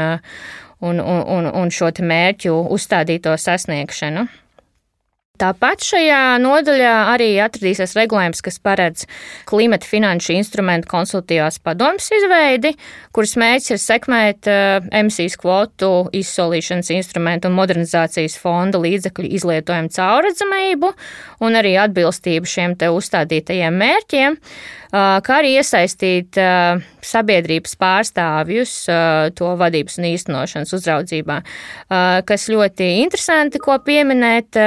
un, 0.85 1.01
un, 1.01 1.51
un 1.51 1.75
šo 1.75 1.93
mērķu 2.01 2.57
uzstādīto 2.75 3.37
sasniegšanu. 3.39 4.29
Tāpat 5.35 5.83
šajā 5.83 6.37
nodaļā 6.39 6.91
arī 7.11 7.27
atradīsies 7.43 7.97
regulējums, 7.99 8.39
kas 8.47 8.61
paredz 8.63 9.01
klimata 9.51 9.89
finanšu 9.91 10.31
instrumentu 10.37 10.87
konsultīvās 10.93 11.59
padomas 11.59 12.07
izveidi, 12.15 12.71
kuras 13.11 13.33
mērķis 13.43 13.73
ir 13.75 13.81
sekmēt 13.83 14.47
uh, 14.47 14.87
emisijas 14.95 15.35
kvotu 15.43 15.89
izsolīšanas 16.15 16.93
instrumentu 16.95 17.51
un 17.51 17.59
modernizācijas 17.59 18.39
fonda 18.39 18.79
līdzekļu 18.85 19.33
izlietojumu 19.41 19.91
caurredzamību 19.99 20.93
un 21.43 21.59
arī 21.59 21.75
atbilstību 21.83 22.55
šiem 22.55 22.79
te 22.79 22.95
uzstādītajiem 22.95 23.83
mērķiem. 23.83 24.39
Kā 24.93 25.39
arī 25.41 25.55
iesaistīt 25.59 26.37
sabiedrības 27.05 27.75
pārstāvjus 27.81 28.75
to 29.37 29.53
vadības 29.61 29.99
un 30.01 30.09
īstenošanas 30.11 30.75
uzraudzībā. 30.77 31.41
Kas 32.29 32.47
ļoti 32.53 32.91
interesanti, 33.03 33.61
ko 33.63 33.79
pieminēt, 33.85 34.59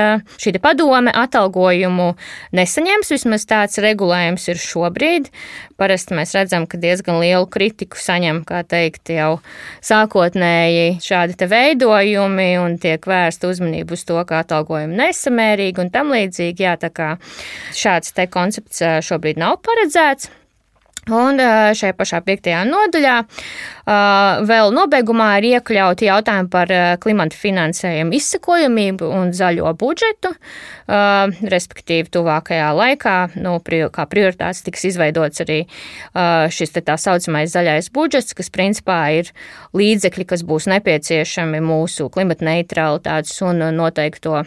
šī 0.42 0.56
padome 0.64 1.14
atalgojumu 1.14 2.12
nesaņems, 2.58 3.14
vismaz 3.16 3.48
tāds 3.50 3.82
regulējums 3.84 4.48
ir 4.52 4.62
šobrīd. 4.62 5.32
Parasti 5.78 6.16
mēs 6.18 6.34
redzam, 6.34 6.66
ka 6.66 6.80
diezgan 6.82 7.20
lielu 7.22 7.46
kritiku 7.54 8.00
saņem, 8.02 8.42
kā 8.50 8.64
teikt, 8.66 9.12
jau 9.14 9.38
sākotnēji 9.86 10.98
šādi 11.06 11.38
te 11.38 11.46
veidojumi 11.52 12.48
un 12.58 12.80
tiek 12.82 13.04
vērsta 13.06 13.52
uzmanība 13.52 13.94
uz 13.94 14.02
to, 14.10 14.18
ka 14.26 14.42
atalgojumi 14.42 14.98
nesamērīgi 14.98 15.84
un 15.84 15.94
tam 15.94 16.10
līdzīgi. 16.16 16.66
Jā, 16.66 16.74
tā 16.82 16.90
kā 16.90 17.12
šāds 17.78 18.16
te 18.18 18.26
koncepts 18.34 18.82
šobrīd 19.06 19.38
nav 19.38 19.60
paredzēts. 19.62 20.17
Un 21.08 21.40
šajā 21.78 21.96
pašā 21.96 22.20
piektajā 22.26 22.64
nodaļā 22.68 23.16
vēl 24.48 24.74
nobeigumā 24.76 25.30
ir 25.40 25.48
iekļauti 25.54 26.10
jautājumi 26.10 26.52
par 26.52 26.74
klimata 27.04 27.38
finansējumu 27.40 28.16
izsekojamību 28.18 29.08
un 29.16 29.32
zaļo 29.36 29.72
budžetu, 29.80 30.34
respektīvi 31.54 32.12
tuvākajā 32.12 32.68
laikā, 32.76 33.16
nu, 33.40 33.56
kā 33.64 34.08
prioritāts 34.12 34.64
tiks 34.68 34.84
izveidots 34.92 35.46
arī 35.46 35.62
šis 36.52 36.76
tā 36.76 37.00
saucamais 37.00 37.56
zaļais 37.56 37.92
budžets, 37.96 38.36
kas 38.36 38.52
principā 38.52 39.00
ir 39.22 39.32
līdzekļi, 39.80 40.28
kas 40.28 40.44
būs 40.48 40.68
nepieciešami 40.76 41.64
mūsu 41.64 42.12
klimata 42.12 42.52
neutralitātes 42.52 43.40
un 43.48 43.70
noteikto 43.80 44.44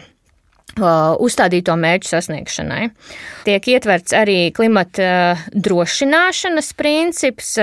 uzstādīto 0.79 1.75
mērķu 1.79 2.11
sasniegšanai. 2.11 2.89
Tiek 3.47 3.67
ietverts 3.73 4.15
arī 4.15 4.51
klimata 4.55 5.35
drošināšanas 5.51 6.71
princips. 6.77 7.57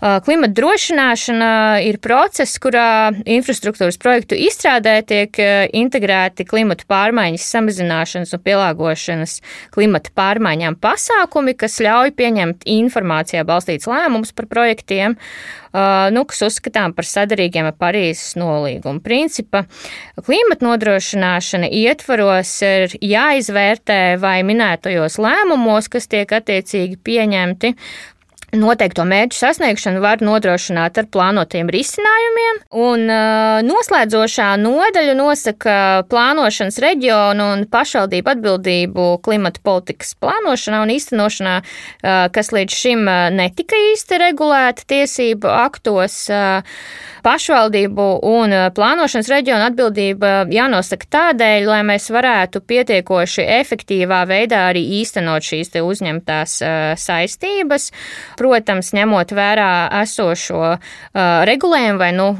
Uh, 0.00 0.16
klimata 0.24 0.54
drošināšana 0.56 1.48
ir 1.84 1.98
process, 2.00 2.56
kurā 2.62 3.12
infrastruktūras 3.28 3.98
projektu 4.00 4.36
izstrādē 4.38 4.94
tiek 5.04 5.36
integrēti 5.76 6.46
klimata 6.48 6.86
pārmaiņas 6.88 7.48
samazināšanas 7.52 8.32
un 8.32 8.40
pielāgošanas 8.46 9.34
klimata 9.74 10.12
pārmaiņām 10.16 10.78
pasākumi, 10.80 11.52
kas 11.60 11.76
ļauj 11.84 12.14
pieņemt 12.16 12.64
informācijā 12.64 13.44
balstīts 13.44 13.88
lēmums 13.90 14.32
par 14.32 14.48
projektiem, 14.48 15.18
nu, 16.16 16.22
kas 16.30 16.40
uzskatām 16.48 16.94
par 16.96 17.04
sadarīgiem 17.04 17.68
ar 17.68 17.76
Parīzes 17.76 18.38
nolīgumu. 18.40 19.02
Principa 19.04 19.66
klimata 20.24 20.64
nodrošināšana 20.64 21.68
ietvaros 21.82 22.54
ir 22.64 22.96
jāizvērtē 23.04 24.00
vai 24.22 24.38
minētajos 24.48 25.20
lēmumos, 25.20 25.92
kas 25.92 26.08
tiek 26.08 26.32
attiecīgi 26.40 26.96
pieņemti, 27.04 27.74
Noteikto 28.50 29.04
mērķu 29.06 29.36
sasniegšanu 29.38 30.00
var 30.02 30.22
nodrošināt 30.26 30.98
ar 30.98 31.06
plānotiem 31.14 31.68
risinājumiem, 31.70 32.56
un 32.82 33.04
noslēdzošā 33.68 34.48
nodaļa 34.58 35.14
nosaka 35.18 35.76
plānošanas 36.10 36.80
reģionu 36.82 37.46
un 37.54 37.62
pašvaldību 37.70 38.32
atbildību 38.34 39.06
klimata 39.22 39.62
politikas 39.62 40.16
plānošanā 40.18 40.82
un 40.82 40.94
īstenošanā, 40.96 41.54
kas 42.34 42.50
līdz 42.56 42.80
šim 42.82 43.06
netika 43.38 43.78
īsti 43.92 44.18
regulēta 44.24 44.88
tiesību 44.96 45.54
aktos. 45.54 46.24
Pašvaldību 47.24 48.06
un 48.30 48.54
plānošanas 48.76 49.30
reģionu 49.32 49.66
atbildība 49.68 50.30
jānosaka 50.52 51.08
tādēļ, 51.16 51.66
lai 51.68 51.80
mēs 51.88 52.08
varētu 52.12 52.62
pietiekoši 52.64 53.44
efektīvā 53.60 54.22
veidā 54.30 54.62
arī 54.70 54.82
īstenot 55.00 55.44
šīs 55.44 55.74
uzņemtās 55.80 56.56
saistības. 57.00 57.90
Protams, 58.40 58.92
ņemot 58.96 59.34
vērā 59.36 59.72
esošo 60.02 60.76
regulējumu 61.50 62.00
vai, 62.00 62.12
nu, 62.16 62.30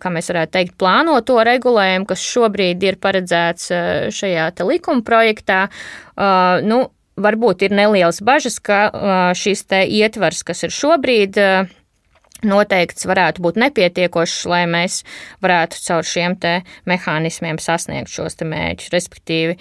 kā 0.00 0.12
mēs 0.12 0.32
varētu 0.32 0.56
teikt, 0.58 0.78
plānoto 0.80 1.40
regulējumu, 1.46 2.08
kas 2.08 2.24
šobrīd 2.24 2.88
ir 2.88 3.00
paredzēts 3.02 3.68
šajā 4.16 4.48
likuma 4.64 5.04
projektā. 5.06 5.66
Nu, 6.64 6.86
varbūt 7.20 7.66
ir 7.66 7.74
nelielas 7.76 8.20
bažas, 8.24 8.56
ka 8.64 9.32
šis 9.36 9.66
te 9.68 9.82
ietvars, 9.84 10.42
kas 10.46 10.64
ir 10.64 10.72
šobrīd, 10.74 11.36
noteikts 12.46 13.06
varētu 13.08 13.42
būt 13.44 13.58
nepietiekošs, 13.60 14.44
lai 14.50 14.62
mēs 14.70 15.00
varētu 15.44 15.80
caur 15.84 16.06
šiem 16.06 16.36
te 16.40 16.54
mehānismiem 16.88 17.60
sasniegt 17.60 18.12
šos 18.12 18.38
te 18.40 18.48
mērķus, 18.48 18.90
respektīvi 18.94 19.56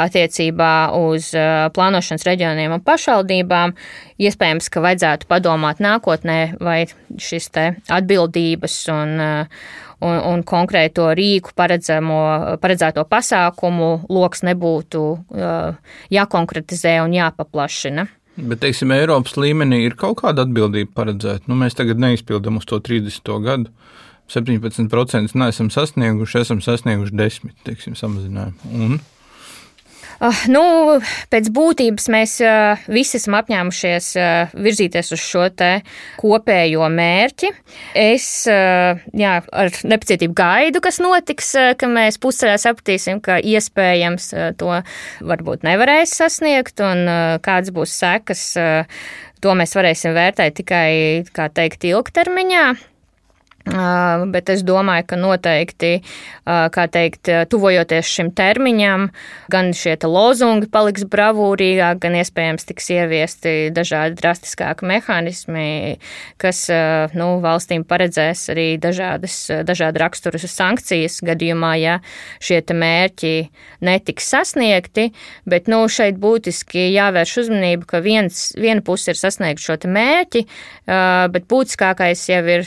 attiecībā 0.00 0.72
uz 0.98 1.30
plānošanas 1.76 2.26
reģioniem 2.28 2.76
un 2.78 2.84
pašvaldībām. 2.86 3.74
Iespējams, 4.20 4.68
ka 4.72 4.82
vajadzētu 4.84 5.28
padomāt 5.30 5.80
nākotnē, 5.82 6.40
vai 6.60 6.84
šis 7.20 7.50
te 7.54 7.66
atbildības 7.88 8.76
un, 8.92 9.16
un, 10.04 10.20
un 10.32 10.44
konkrēto 10.46 11.10
rīku 11.16 11.54
paredzēto 11.56 13.06
pasākumu 13.08 13.90
loks 14.12 14.44
nebūtu 14.46 15.04
jākonkretizē 16.12 16.98
un 17.04 17.16
jāpaplašina. 17.16 18.08
Bet, 18.36 18.60
teiksim, 18.62 18.92
Eiropas 18.94 19.34
līmenī 19.40 19.82
ir 19.84 19.96
kaut 20.00 20.20
kāda 20.22 20.46
atbildība 20.46 20.94
paredzēta. 21.02 21.48
Nu, 21.50 21.56
mēs 21.58 21.76
tagad 21.76 22.00
neizpildām 22.00 22.60
uz 22.60 22.68
to 22.70 22.78
30. 22.80 23.32
gadu. 23.44 23.72
17% 24.30 25.34
neesam 25.34 25.70
sasnieguši, 25.74 26.44
esam 26.44 26.60
sasnieguši 26.62 27.16
10% 27.18 27.64
teiksim, 27.66 27.96
samazinājumu. 27.98 28.70
Un 28.70 29.00
nu, 30.52 30.62
pēc 31.32 31.48
būtības 31.54 32.08
mēs 32.12 32.34
uh, 32.44 32.82
visi 32.92 33.16
esam 33.16 33.38
apņēmušies 33.38 34.08
uh, 34.20 34.52
virzīties 34.52 35.14
uz 35.16 35.22
šo 35.24 35.46
kopējo 36.20 36.86
mērķi. 36.92 37.50
Es 37.96 38.26
jā, 38.46 39.32
ar 39.40 39.70
nepacietību 39.92 40.36
gaidu, 40.36 40.82
kas 40.84 41.00
notiks, 41.02 41.48
ka 41.80 41.88
mēs 41.90 42.20
pusceļā 42.22 42.58
sapratīsim, 42.60 43.22
ka 43.24 43.38
iespējams 43.40 44.28
to 44.60 44.76
varbūt 45.26 45.64
nevarēs 45.66 46.14
sasniegt 46.20 46.84
un 46.84 47.08
kādas 47.44 47.72
būs 47.74 47.96
sekas. 48.02 48.44
To 49.40 49.56
mēs 49.56 49.74
varēsim 49.76 50.14
vērtēt 50.16 50.60
tikai, 50.60 51.24
teikt, 51.56 51.88
ilgtermiņā. 51.88 52.64
Bet 53.60 54.48
es 54.48 54.62
domāju, 54.64 55.04
ka 55.10 55.16
noteikti, 55.20 55.90
kā 56.48 56.84
teikt, 56.90 57.28
tuvojoties 57.52 58.08
šim 58.08 58.30
termiņam, 58.32 59.10
gan 59.52 59.68
šie 59.76 59.98
lozungi 60.08 60.70
paliks 60.72 61.04
bravūrīgāk, 61.04 62.00
gan 62.00 62.16
iespējams 62.22 62.64
tiks 62.70 62.88
ieviesti 62.94 63.52
dažādi 63.76 64.16
drastiskāki 64.16 64.88
mehānismi, 64.88 65.98
kas 66.40 66.62
nu, 67.12 67.28
valstīm 67.44 67.84
paredzēs 67.84 68.46
arī 68.54 68.66
dažādas, 68.80 69.36
dažādi 69.68 70.02
raksturus 70.02 70.48
sankcijas 70.48 71.20
gadījumā, 71.28 71.74
ja 71.82 71.98
šie 72.40 72.62
mērķi 72.64 73.34
netiks 73.84 74.30
sasniegti. 74.32 75.10
Bet 75.44 75.68
nu, 75.68 75.82
šeit 75.92 76.16
būtiski 76.22 76.88
jāvērš 76.94 77.36
uzmanība, 77.44 77.86
ka 77.92 78.00
viens, 78.04 78.50
viena 78.56 78.80
puse 78.84 79.12
ir 79.12 79.20
sasniegt 79.20 79.60
šo 79.60 79.76
mērķi, 79.84 80.46
bet 81.30 81.46
būtiskākais 81.50 82.24
jau 82.32 82.42
ir 82.56 82.66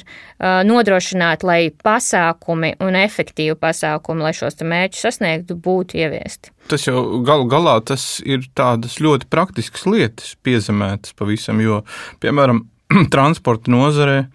nodrošināt, 0.84 1.44
lai 1.48 1.72
pasākumi 1.72 2.76
un 2.84 2.98
efektīvi 3.00 3.56
pasākumi, 3.60 4.24
lai 4.26 4.34
šos 4.36 4.60
mērķus 4.60 5.06
sasniegtu, 5.08 5.56
būtu 5.56 5.98
ieviesti. 6.04 6.52
Tas 6.72 6.88
jau 6.88 7.24
galu 7.26 7.48
galā 7.52 7.80
tas 7.86 8.22
ir 8.26 8.46
tādas 8.56 9.00
ļoti 9.04 9.30
praktiskas 9.32 9.88
lietas 9.88 10.36
piezemētas 10.44 11.16
pavisam, 11.16 11.62
jo, 11.64 11.82
piemēram, 12.24 12.66
transporta 13.14 13.72
nozarē, 13.72 14.28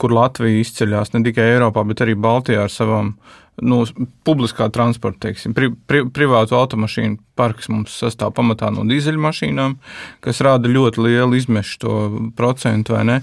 kur 0.00 0.14
Latvija 0.16 0.62
izceļas 0.64 1.14
ne 1.14 1.24
tikai 1.26 1.52
Eiropā, 1.56 1.84
bet 1.88 2.02
arī 2.04 2.16
Baltijā 2.18 2.64
ar 2.66 2.72
savām 2.72 3.14
nu, 3.60 3.80
publiskā 4.24 4.68
transporta, 4.72 5.26
teiksim, 5.26 5.54
pri, 5.56 5.70
pri, 5.88 6.04
privātu 6.14 6.56
automašīnu 6.56 7.18
parks 7.38 7.68
mums 7.72 7.94
sastāv 8.00 8.32
pamatā 8.36 8.70
no 8.72 8.84
dīzeļmašīnām, 8.88 9.76
kas 10.24 10.40
rāda 10.44 10.70
ļoti 10.70 11.04
lielu 11.04 11.38
izmešu 11.38 11.78
to 11.82 11.96
procentu, 12.38 12.94
vai 12.96 13.02
ne? 13.08 13.18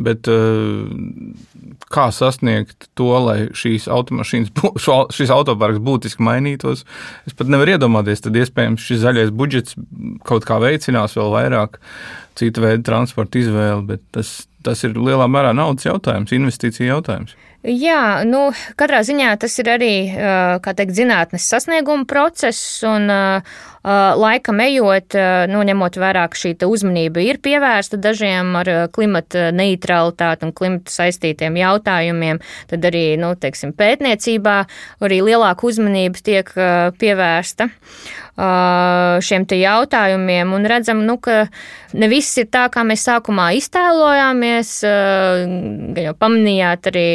Bet 0.00 0.28
eh, 0.32 1.76
kā 1.92 2.08
sasniegt 2.14 2.88
to, 2.98 3.10
lai 3.26 3.38
šīs 3.56 3.88
automašīnas, 3.92 4.54
šis 5.18 5.34
autoparks 5.34 5.82
būtiski 5.84 6.24
mainītos, 6.24 6.86
es 7.28 7.36
pat 7.36 7.52
nevaru 7.52 7.76
iedomāties, 7.76 8.24
tad 8.24 8.38
iespējams 8.40 8.88
šis 8.88 9.04
zaļais 9.04 9.34
budžets 9.36 9.78
kaut 10.28 10.48
kā 10.48 10.60
veicinās 10.62 11.18
vēl 11.18 11.32
vairāk 11.36 11.80
citu 12.38 12.64
veidu 12.64 12.86
transporta 12.86 13.40
izvēli, 13.40 13.84
bet 13.92 14.04
tas, 14.14 14.42
tas 14.64 14.84
ir 14.86 14.98
lielā 14.98 15.28
mērā 15.30 15.54
naudas 15.56 15.88
jautājums, 15.88 16.34
investīcija 16.34 16.94
jautājums. 16.94 17.36
Jā, 17.62 18.24
nu, 18.26 18.48
katrā 18.74 19.04
ziņā 19.06 19.36
tas 19.38 19.54
ir 19.62 19.68
arī, 19.70 19.92
teikt, 20.66 20.96
zinātnes 20.96 21.44
sasnieguma 21.46 22.08
process, 22.10 22.80
un 22.82 23.06
laikam 24.18 24.62
ejot, 24.64 25.14
nu, 25.50 25.60
ņemot 25.68 25.98
vērā, 26.02 26.24
ka 26.30 26.40
šī 26.40 26.56
uzmanība 26.66 27.22
ir 27.22 27.38
pievērsta 27.42 28.00
dažiem 28.02 28.50
ar 28.58 28.70
klimata 28.94 29.52
neutralitāti 29.54 30.48
un 30.48 30.54
klimata 30.58 30.90
saistītiem 30.90 31.60
jautājumiem, 31.60 32.42
tad 32.70 32.90
arī, 32.90 33.04
nu, 33.22 33.30
teiksim, 33.38 33.76
pētniecībā 33.78 34.56
arī 35.06 35.22
lielāka 35.22 35.70
uzmanība 35.70 36.18
tiek 36.18 36.50
pievērsta 36.98 37.70
šiem 38.32 39.44
jautājumiem 39.44 40.52
un 40.56 40.64
redzam, 40.64 41.02
nu, 41.04 41.18
ka 41.20 41.44
ne 41.92 42.08
viss 42.08 42.38
ir 42.40 42.48
tā, 42.48 42.64
kā 42.72 42.80
mēs 42.86 43.04
sākumā 43.04 43.50
iztēlojāmies. 43.58 44.70
Jau 46.00 46.14
pamanījāt 46.16 46.88
arī 46.88 47.08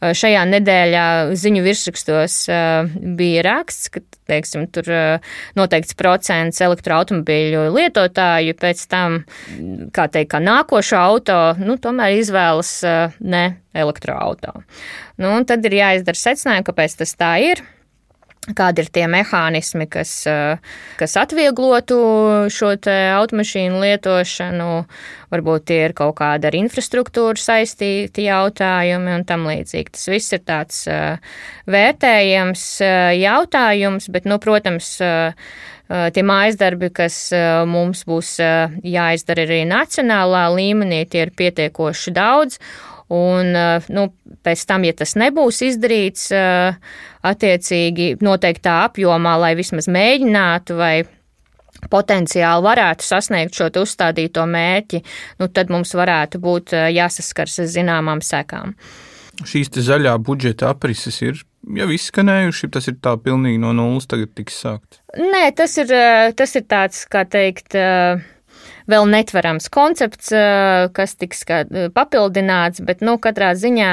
šajā 0.00 0.44
nedēļā 0.52 1.06
ziņu 1.32 1.64
virsrakstos 1.64 2.36
bija 3.16 3.46
raksts, 3.48 3.88
ka, 3.94 4.04
teiksim, 4.28 4.66
tur 4.68 4.90
noteikts 5.56 5.96
procents 5.96 6.60
elektroautomobīļu 6.60 7.64
lietotāju 7.72 8.58
pēc 8.60 8.84
tam, 8.92 9.22
kā 9.96 10.08
teikt, 10.12 10.34
kā 10.34 10.42
nākošo 10.44 11.00
auto, 11.00 11.40
nu, 11.64 11.78
tomēr 11.80 12.18
izvēlas 12.18 12.74
ne 13.24 13.44
elektroauto. 13.72 14.52
Nu, 15.16 15.32
tad 15.48 15.64
ir 15.64 15.80
jāizdara 15.80 16.26
secinājumi, 16.26 16.68
kāpēc 16.68 17.00
tas 17.00 17.16
tā 17.16 17.32
ir 17.54 17.64
kādi 18.56 18.84
ir 18.84 18.90
tie 18.92 19.04
mehānismi, 19.10 19.88
kas, 19.90 20.12
eh, 20.26 20.58
kas 20.98 21.16
atvieglotu 21.20 21.98
šo 22.52 22.72
automašīnu 22.78 23.80
lietošanu, 23.82 24.86
varbūt 25.32 25.64
tie 25.68 25.80
ir 25.88 25.92
kaut 25.92 26.16
kāda 26.20 26.48
ar 26.48 26.56
infrastruktūru 26.56 27.36
saistīti 27.36 28.28
jautājumi 28.28 29.14
un 29.18 29.24
tam 29.24 29.46
līdzīgi. 29.48 29.92
Tas 29.92 30.08
viss 30.08 30.32
ir 30.32 30.44
tāds 30.48 30.86
eh, 30.88 31.18
vērtējams 31.66 32.66
eh, 32.80 33.16
jautājums, 33.22 34.08
bet, 34.08 34.24
nu, 34.24 34.38
protams, 34.38 34.98
tie 35.88 36.20
mājas 36.20 36.58
darbi, 36.60 36.90
kas 36.92 37.30
mums 37.64 38.02
būs 38.04 38.34
jāizdara 38.84 39.46
arī 39.46 39.62
nacionālā 39.64 40.42
līmenī, 40.52 41.06
tie 41.08 41.22
ir 41.24 41.32
pietiekoši 41.32 42.12
daudz. 42.12 42.58
Un, 43.14 43.54
nu, 43.88 44.02
pēc 44.44 44.64
tam, 44.68 44.84
ja 44.84 44.92
tas 44.96 45.14
nebūs 45.16 45.62
izdarīts, 45.64 46.26
attiecīgi 47.24 48.10
noteiktā 48.20 48.82
apjomā, 48.88 49.38
lai 49.40 49.54
vismaz 49.56 49.88
mēģinātu 49.88 50.76
vai 50.76 50.94
potenciāli 51.88 52.66
varētu 52.66 53.06
sasniegt 53.06 53.56
šo 53.56 53.70
uzstādīto 53.80 54.44
mērķi, 54.50 55.02
nu, 55.40 55.48
tad 55.48 55.72
mums 55.72 55.94
varētu 55.96 56.40
būt 56.42 56.74
jāsaskars 56.92 57.60
ar 57.64 57.70
zināmām 57.78 58.20
sekām. 58.24 58.74
Šīs 59.46 59.70
zaļā 59.86 60.16
budžeta 60.26 60.72
aprises 60.74 61.20
ir 61.22 61.38
jau 61.78 61.86
izskanējuši, 61.94 62.70
tas 62.74 62.88
ir 62.90 62.96
tā 63.02 63.14
pilnīgi 63.22 63.60
no 63.62 63.70
nulles 63.76 64.08
tagad 64.10 64.32
tiks 64.34 64.58
sākt? 64.64 64.98
Nē, 65.14 65.44
tas 65.56 65.76
ir, 65.78 65.92
tas 66.36 66.56
ir 66.58 66.66
tāds, 66.66 67.04
kā 67.10 67.22
teikt, 67.28 67.76
vēl 68.88 69.06
netverams 69.12 69.68
koncepts, 69.72 70.32
kas 70.96 71.14
tiks 71.20 71.44
papildināts, 71.94 72.82
bet, 72.84 73.04
nu, 73.04 73.18
katrā 73.22 73.54
ziņā 73.58 73.92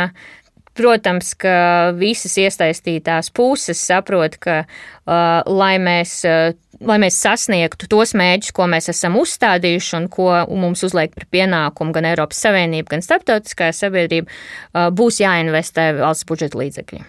Protams, 0.75 1.31
ka 1.39 1.55
visas 1.95 2.34
iesaistītās 2.36 3.29
puses 3.36 3.79
saprot, 3.79 4.36
ka, 4.43 4.58
uh, 4.67 5.39
lai, 5.47 5.77
mēs, 5.79 6.17
uh, 6.27 6.51
lai 6.84 6.97
mēs 6.99 7.21
sasniegtu 7.23 7.88
tos 7.91 8.12
mērķus, 8.19 8.51
ko 8.55 8.67
mēs 8.73 8.91
esam 8.91 9.15
uzstādījuši 9.21 9.95
un 10.01 10.10
ko 10.12 10.27
mums 10.51 10.84
uzliek 10.84 11.15
par 11.15 11.29
pienākumu 11.31 11.95
gan 11.95 12.10
Eiropas 12.12 12.43
Savienība, 12.43 12.91
gan 12.91 13.05
starptautiskā 13.08 13.71
sabiedrība, 13.71 14.27
uh, 14.27 14.89
būs 14.91 15.21
jāinvestē 15.23 15.93
valsts 16.01 16.27
budžeta 16.27 16.60
līdzekļi. 16.60 17.05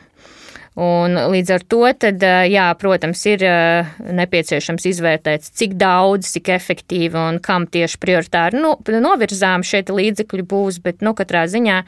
Un 0.76 1.16
līdz 1.32 1.52
ar 1.54 1.62
to, 1.64 1.78
tad, 1.96 2.24
jā, 2.52 2.66
protams, 2.76 3.22
ir 3.30 3.44
nepieciešams 4.18 4.84
izvērtēt, 4.90 5.46
cik 5.56 5.78
daudz, 5.80 6.28
cik 6.34 6.50
efektīvi 6.52 7.16
un 7.16 7.38
kam 7.40 7.64
tieši 7.64 7.96
prioritāri 8.02 8.60
nu, 8.60 8.74
novirzām 8.84 9.64
šie 9.64 9.86
līdzekļi 9.88 10.44
būs, 10.50 10.82
bet 10.84 11.00
nu, 11.06 11.14
katrā 11.16 11.46
ziņā 11.48 11.80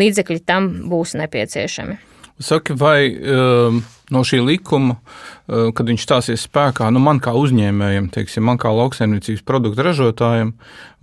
līdzekļi 0.00 0.40
tam 0.48 0.70
būs 0.88 1.12
nepieciešami. 1.20 1.98
Saki, 2.42 2.74
vai 2.74 3.12
um, 3.14 3.82
no 4.12 4.22
šī 4.26 4.40
likuma, 4.44 4.96
uh, 4.98 5.70
kad 5.76 5.88
viņš 5.88 6.04
stāsies 6.04 6.46
spēkā, 6.48 6.88
nu 6.92 7.00
man 7.02 7.20
kā 7.22 7.34
uzņēmējam, 7.38 8.08
teiksim, 8.12 8.44
man 8.48 8.58
kā 8.60 8.72
lauksaimniecības 8.74 9.44
produktu 9.46 9.84
ražotājam, 9.86 10.52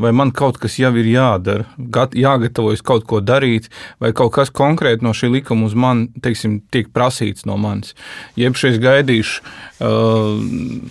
vai 0.02 0.12
man 0.16 0.34
kaut 0.36 0.60
kas 0.62 0.76
jau 0.82 0.92
ir 1.00 1.08
jādara, 1.10 1.68
gat, 1.78 2.18
jāgatavojas 2.18 2.84
kaut 2.86 3.08
ko 3.10 3.22
darīt, 3.24 3.70
vai 4.04 4.12
kaut 4.16 4.34
kas 4.36 4.52
konkrēti 4.52 5.06
no 5.06 5.16
šī 5.16 5.32
likuma 5.38 5.70
uz 5.70 5.78
mani, 5.80 6.10
teiksim, 6.24 6.60
tiek 6.74 6.92
prasīts 6.96 7.48
no 7.50 7.58
manis. 7.62 7.96
Jeb 8.40 8.60
šeit 8.60 8.82
gaidīšu, 8.84 9.42
uh, 9.80 10.44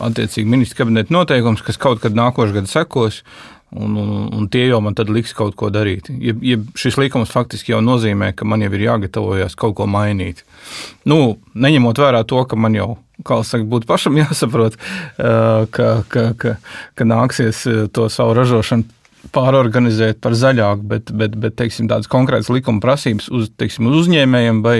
attiecīgi, 0.09 0.49
ministra 0.49 0.83
kabineta 0.83 1.15
noteikums, 1.15 1.63
kas 1.67 1.81
kaut 1.81 2.03
kad 2.05 2.17
nākošais 2.17 2.57
gads 2.57 2.75
sekos. 2.75 3.23
Un, 3.77 3.97
un, 4.01 4.13
un 4.33 4.47
tie 4.49 4.63
jau 4.65 4.79
man 4.81 4.95
tad 4.97 5.11
liks 5.13 5.35
kaut 5.37 5.53
ko 5.61 5.69
darīt. 5.69 6.07
Ja, 6.25 6.33
ja 6.41 6.57
šis 6.79 6.97
likums 6.97 7.33
faktiski 7.35 7.75
jau 7.75 7.83
nozīmē, 7.85 8.31
ka 8.33 8.47
man 8.49 8.65
jau 8.65 8.71
ir 8.73 8.87
jāgatavojas 8.87 9.59
kaut 9.61 9.77
ko 9.77 9.85
mainīt. 9.91 10.41
Nu, 11.05 11.37
neņemot 11.53 12.01
vērā 12.01 12.23
to, 12.29 12.41
ka 12.49 12.57
man 12.57 12.79
jau, 12.79 12.95
kā 13.29 13.43
saka, 13.45 13.69
būtu 13.69 13.91
pašam 13.91 14.17
jāsaprot, 14.23 14.79
ka, 15.19 15.89
ka, 16.09 16.25
ka, 16.41 16.55
ka 16.97 17.09
nāksies 17.09 17.67
to 17.93 18.09
savu 18.13 18.39
ražošanu 18.41 18.97
pārorganizēt 19.35 20.23
par 20.25 20.37
zaļāku, 20.39 20.89
bet, 20.89 21.13
bet, 21.13 21.35
bet 21.37 21.57
teiksim, 21.59 21.91
tādas 21.91 22.09
konkrētas 22.09 22.49
likuma 22.55 22.81
prasības 22.81 23.29
uz, 23.35 23.51
teiksim, 23.61 23.91
uz 23.91 24.05
uzņēmējiem 24.05 24.63
vai, 24.65 24.79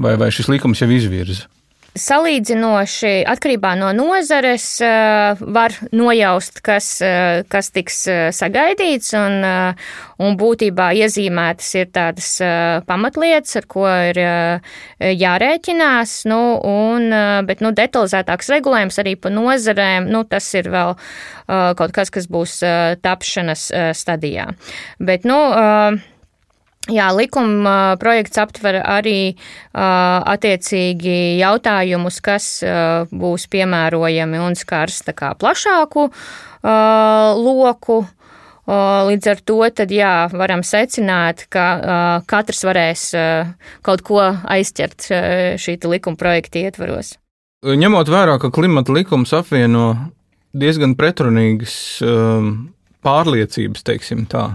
vai, 0.00 0.14
vai 0.20 0.30
šis 0.32 0.48
likums 0.52 0.80
jau 0.80 0.88
izvirza. 0.94 1.50
Salīdzinoši 1.94 3.20
atkarībā 3.30 3.76
no 3.78 3.92
nozares 3.94 4.64
eh, 4.82 5.42
var 5.54 5.76
nojaust, 5.94 6.56
kas, 6.66 6.88
eh, 7.06 7.44
kas 7.46 7.68
tiks 7.70 8.00
eh, 8.10 8.22
sagaidīts, 8.34 9.12
un, 9.14 9.36
un 10.18 10.34
būtībā 10.40 10.88
iezīmētas 10.98 11.68
ir 11.78 11.92
tādas 11.94 12.30
pamatlietas, 12.88 13.54
ar 13.60 13.68
ko 13.70 13.84
ir 14.10 14.18
jārēķinās, 15.22 16.14
nu, 16.30 16.40
un, 16.66 17.06
bet 17.46 17.62
nu, 17.62 17.70
detalizētāks 17.78 18.50
regulējums 18.56 18.98
arī 19.02 19.14
pa 19.14 19.30
nozarēm, 19.30 20.08
nu, 20.10 20.24
tas 20.26 20.50
ir 20.58 20.70
vēl 20.74 20.96
kaut 21.78 21.94
kas, 21.94 22.10
kas 22.10 22.26
būs 22.30 22.56
tapšanas 23.04 23.68
stadijā. 23.94 24.48
Bet, 24.98 25.28
nu, 25.28 25.38
Jā, 26.92 27.06
likuma 27.16 27.94
projekts 27.96 28.36
aptver 28.42 28.76
arī 28.84 29.32
uh, 29.32 30.20
attiecīgi 30.28 31.38
jautājumus, 31.40 32.18
kas 32.20 32.48
uh, 32.60 33.08
būs 33.08 33.46
piemērojami 33.48 34.42
un 34.44 34.58
skars 34.58 35.00
kā 35.16 35.32
plašāku 35.40 36.10
uh, 36.10 37.32
loku. 37.40 38.02
Uh, 38.64 39.04
līdz 39.08 39.30
ar 39.32 39.40
to 39.44 39.58
tad, 39.76 39.90
jā, 39.92 40.12
varam 40.32 40.60
secināt, 40.64 41.46
ka 41.52 41.64
uh, 41.76 42.22
katrs 42.28 42.62
varēs 42.64 43.06
uh, 43.16 43.50
kaut 43.84 44.04
ko 44.04 44.20
aizķert 44.24 45.08
uh, 45.08 45.56
šī 45.60 45.78
likuma 45.88 46.20
projekta 46.20 46.62
ietvaros. 46.64 47.16
Ņemot 47.64 48.12
vērā, 48.12 48.36
ka 48.40 48.52
klimata 48.52 48.92
likums 48.92 49.32
apvieno 49.36 49.94
diezgan 50.52 50.94
pretrunīgas 51.00 51.76
um, 52.04 52.50
pārliecības, 53.04 53.84
teiksim 53.84 54.24
tā, 54.28 54.50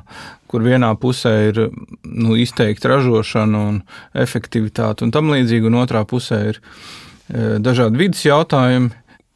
kur 0.50 0.66
vienā 0.66 0.90
pusē 1.00 1.34
ir 1.50 1.60
nu, 2.04 2.38
izteikta 2.40 2.94
ražošana 2.96 3.66
un 3.72 3.82
efektivitāte 4.18 5.06
un 5.06 5.14
tam 5.16 5.30
līdzīgi, 5.34 5.70
un 5.70 5.78
otrā 5.84 6.06
pusē 6.10 6.40
ir 6.54 6.60
e, 6.60 7.60
dažādi 7.62 8.02
vidas 8.02 8.26
jautājumi. 8.26 8.90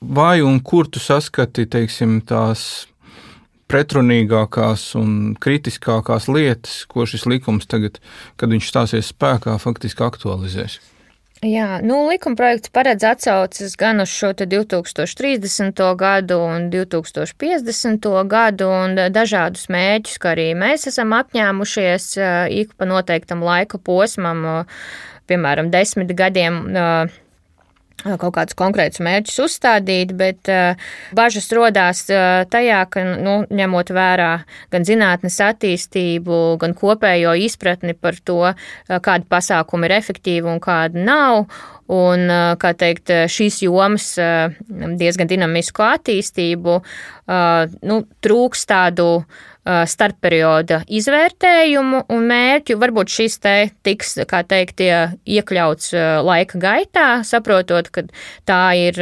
Vai 0.03 0.41
un 0.43 0.57
kur 0.59 0.89
tu 0.91 0.99
saskati, 0.99 1.63
teiksim, 1.71 2.17
tās 2.27 2.87
pretrunīgākās 3.71 4.89
un 4.99 5.13
kritiskākās 5.41 6.27
lietas, 6.27 6.81
ko 6.91 7.07
šis 7.09 7.23
likums 7.29 7.69
tagad, 7.71 8.01
kad 8.35 8.51
viņš 8.51 8.67
stāsies 8.73 9.13
spēkā, 9.13 9.55
faktiski 9.63 10.03
aktualizēs? 10.03 10.81
Jā, 11.43 11.81
nu, 11.83 11.97
likumprojekts 12.07 12.71
paredz 12.71 13.03
atsauces 13.03 13.73
gan 13.75 13.99
uz 13.99 14.11
šo 14.15 14.29
2030. 14.31 15.81
gadu 15.99 16.37
un 16.39 16.69
2050. 16.71 18.07
gadu 18.31 18.69
un 18.71 18.95
dažādus 19.11 19.67
mēģus, 19.67 20.21
kā 20.23 20.31
arī 20.37 20.53
mēs 20.55 20.87
esam 20.93 21.11
apņēmušies 21.17 22.05
ik 22.61 22.71
pa 22.79 22.87
noteiktam 22.87 23.43
laika 23.43 23.75
posmam, 23.75 24.63
piemēram, 25.27 25.67
desmit 25.73 26.15
gadiem 26.15 26.63
kaut 28.03 28.33
kādus 28.35 28.57
konkrētus 28.59 29.01
mērķus 29.03 29.39
uzstādīt, 29.45 30.13
bet 30.17 30.49
bažas 31.15 31.49
rodās 31.55 32.05
tajā, 32.07 32.81
ka, 32.91 33.03
nu, 33.23 33.35
ņemot 33.53 33.93
vērā 33.95 34.31
gan 34.73 34.87
zinātnes 34.87 35.39
attīstību, 35.43 36.41
gan 36.61 36.75
kopējo 36.77 37.35
izpratni 37.45 37.95
par 37.95 38.19
to, 38.25 38.41
kādi 38.89 39.29
pasākumi 39.31 39.89
ir 39.89 39.95
efektīvi 39.99 40.51
un 40.51 40.59
kādi 40.63 41.05
nav, 41.07 41.45
un, 41.93 42.27
teikt, 42.59 43.11
šīs 43.31 43.63
jomas 43.65 44.11
diezgan 44.99 45.29
dinamisku 45.31 45.85
attīstību, 45.85 46.77
nu, 47.89 48.03
trūks 48.23 48.67
tādu 48.69 49.09
starpperioda 49.63 50.81
izvērtējumu 50.91 52.03
un 52.11 52.25
mērķu. 52.27 52.75
Varbūt 52.81 53.13
šis 53.13 53.37
te 53.43 53.55
tiks, 53.85 54.17
kā 54.27 54.41
teikt, 54.43 54.83
iekļauts 54.83 55.93
laika 56.27 56.59
gaitā, 56.59 57.07
saprotot, 57.27 57.87
ka 57.93 58.03
tā 58.49 58.61
ir 58.79 58.99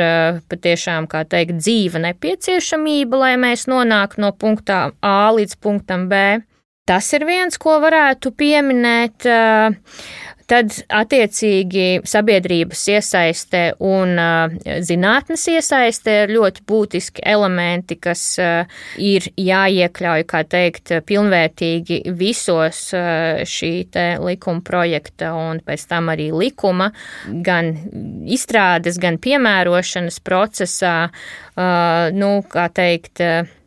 patiešām, 0.52 1.10
kā 1.10 1.24
teikt, 1.26 1.58
dzīva 1.64 2.04
nepieciešamība, 2.06 3.24
lai 3.26 3.34
mēs 3.42 3.66
nonāktu 3.72 4.22
no 4.22 4.32
punktā 4.38 4.92
A 5.02 5.32
līdz 5.34 5.58
punktam 5.62 6.06
B. 6.12 6.42
Tas 6.86 7.08
ir 7.14 7.26
viens, 7.30 7.58
ko 7.62 7.78
varētu 7.82 8.34
pieminēt. 8.38 9.26
Tad, 10.52 10.74
attiecīgi, 10.92 12.02
sabiedrības 12.04 12.82
iesaiste 12.92 13.62
un 13.88 14.18
uh, 14.20 14.52
zinātnes 14.84 15.46
iesaiste 15.48 16.16
ir 16.26 16.34
ļoti 16.36 16.66
būtiski 16.68 17.24
elementi, 17.24 17.96
kas 17.96 18.24
uh, 18.44 18.82
ir 19.00 19.30
jāiekļauj, 19.40 20.26
kā 20.28 20.42
teikt, 20.52 20.92
pilnvērtīgi 21.08 22.02
visos 22.20 22.82
uh, 22.98 23.40
šī 23.48 23.72
likuma 24.20 24.60
projekta 24.68 25.32
un 25.40 25.64
pēc 25.64 25.88
tam 25.88 26.12
arī 26.12 26.28
likuma, 26.36 26.90
gan 27.48 27.72
izstrādes, 28.28 29.00
gan 29.02 29.18
piemērošanas 29.24 30.20
procesā, 30.26 30.96
nu, 32.16 32.30
kā 32.52 32.68
teikt, 32.76 33.24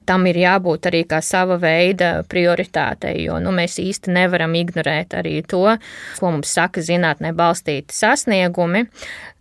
tam 0.06 0.26
ir 0.30 0.38
jābūt 0.42 0.88
arī 0.90 1.04
kā 1.08 1.20
sava 1.24 1.58
veida 1.60 2.24
prioritātei, 2.30 3.24
jo 3.26 3.38
nu, 3.42 3.52
mēs 3.54 3.78
īsti 3.82 4.14
nevaram 4.14 4.54
ignorēt 4.58 5.16
arī 5.18 5.38
to, 5.48 5.66
ko 6.20 6.34
mums 6.34 6.54
saka 6.56 6.84
zinātnē 6.84 7.34
balstīti 7.36 7.96
sasniegumi. 7.96 8.86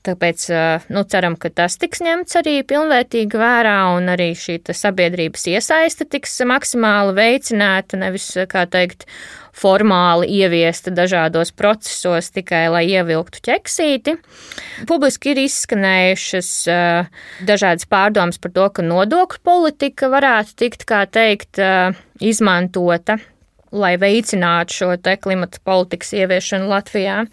Tāpēc 0.03 0.45
nu, 0.91 1.05
ceram, 1.07 1.37
ka 1.39 1.47
tas 1.55 1.77
tiks 1.79 2.01
ņemts 2.03 2.35
arī 2.41 2.57
pilnvērtīgi 2.67 3.39
vērā 3.39 3.77
un 3.95 4.11
arī 4.11 4.33
šī 4.35 4.57
sabiedrības 4.75 5.47
iesaiste 5.53 6.07
tiks 6.11 6.41
maksimāli 6.49 7.15
veicināta, 7.15 7.99
nevis, 8.01 8.27
kā 8.51 8.65
teikt, 8.67 9.07
formāli 9.53 10.27
ieviesta 10.41 10.91
dažādos 10.91 11.53
procesos 11.55 12.31
tikai, 12.35 12.65
lai 12.73 12.83
ievilktu 12.89 13.43
ķeksīti. 13.47 14.17
Publiski 14.89 15.31
ir 15.31 15.43
izskanējušas 15.45 16.53
dažādas 17.47 17.87
pārdomas 17.87 18.41
par 18.43 18.55
to, 18.57 18.69
ka 18.75 18.85
nodokļu 18.85 19.43
politika 19.45 20.09
varētu 20.11 20.57
tikt, 20.65 20.87
kā 20.89 21.05
teikt, 21.07 21.61
izmantota 22.19 23.21
lai 23.73 23.95
veicinātu 24.01 24.77
šo 24.77 24.89
klimata 25.21 25.61
politikas 25.65 26.13
ieviešanu 26.15 26.69
Latvijā. 26.69 27.23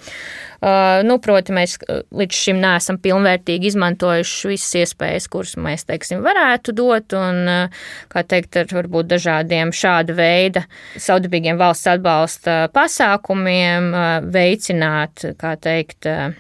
Uh, 0.61 1.01
nu, 1.07 1.17
proti, 1.25 1.55
mēs 1.57 1.79
uh, 1.87 2.03
līdz 2.13 2.37
šim 2.37 2.59
neesam 2.61 2.99
pilnvērtīgi 3.01 3.71
izmantojuši 3.71 4.51
visas 4.51 4.75
iespējas, 4.83 5.29
kuras 5.33 5.55
mēs, 5.57 5.87
teiksim, 5.89 6.21
varētu 6.25 6.75
dot, 6.77 7.17
un, 7.17 7.41
uh, 7.49 7.87
kā 8.13 8.25
teikt, 8.29 8.59
ar 8.61 8.69
varbūt 8.77 9.09
dažādiem 9.15 9.73
šāda 9.73 10.17
veida 10.19 10.67
saudabīgiem 11.01 11.61
valsts 11.61 11.89
atbalsta 11.95 12.59
pasākumiem 12.77 13.89
uh, 13.95 14.13
veicināt, 14.37 15.31
kā 15.41 15.57
teikt, 15.61 16.11
uh, 16.11 16.37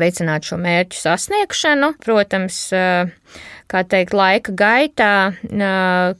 veicināt 0.00 0.48
šo 0.48 0.58
mērķu 0.60 0.98
sasniegšanu. 0.98 1.94
Protams, 2.04 2.58
kā 3.70 3.82
teikt, 3.88 4.14
laika 4.16 4.52
gaitā, 4.54 5.14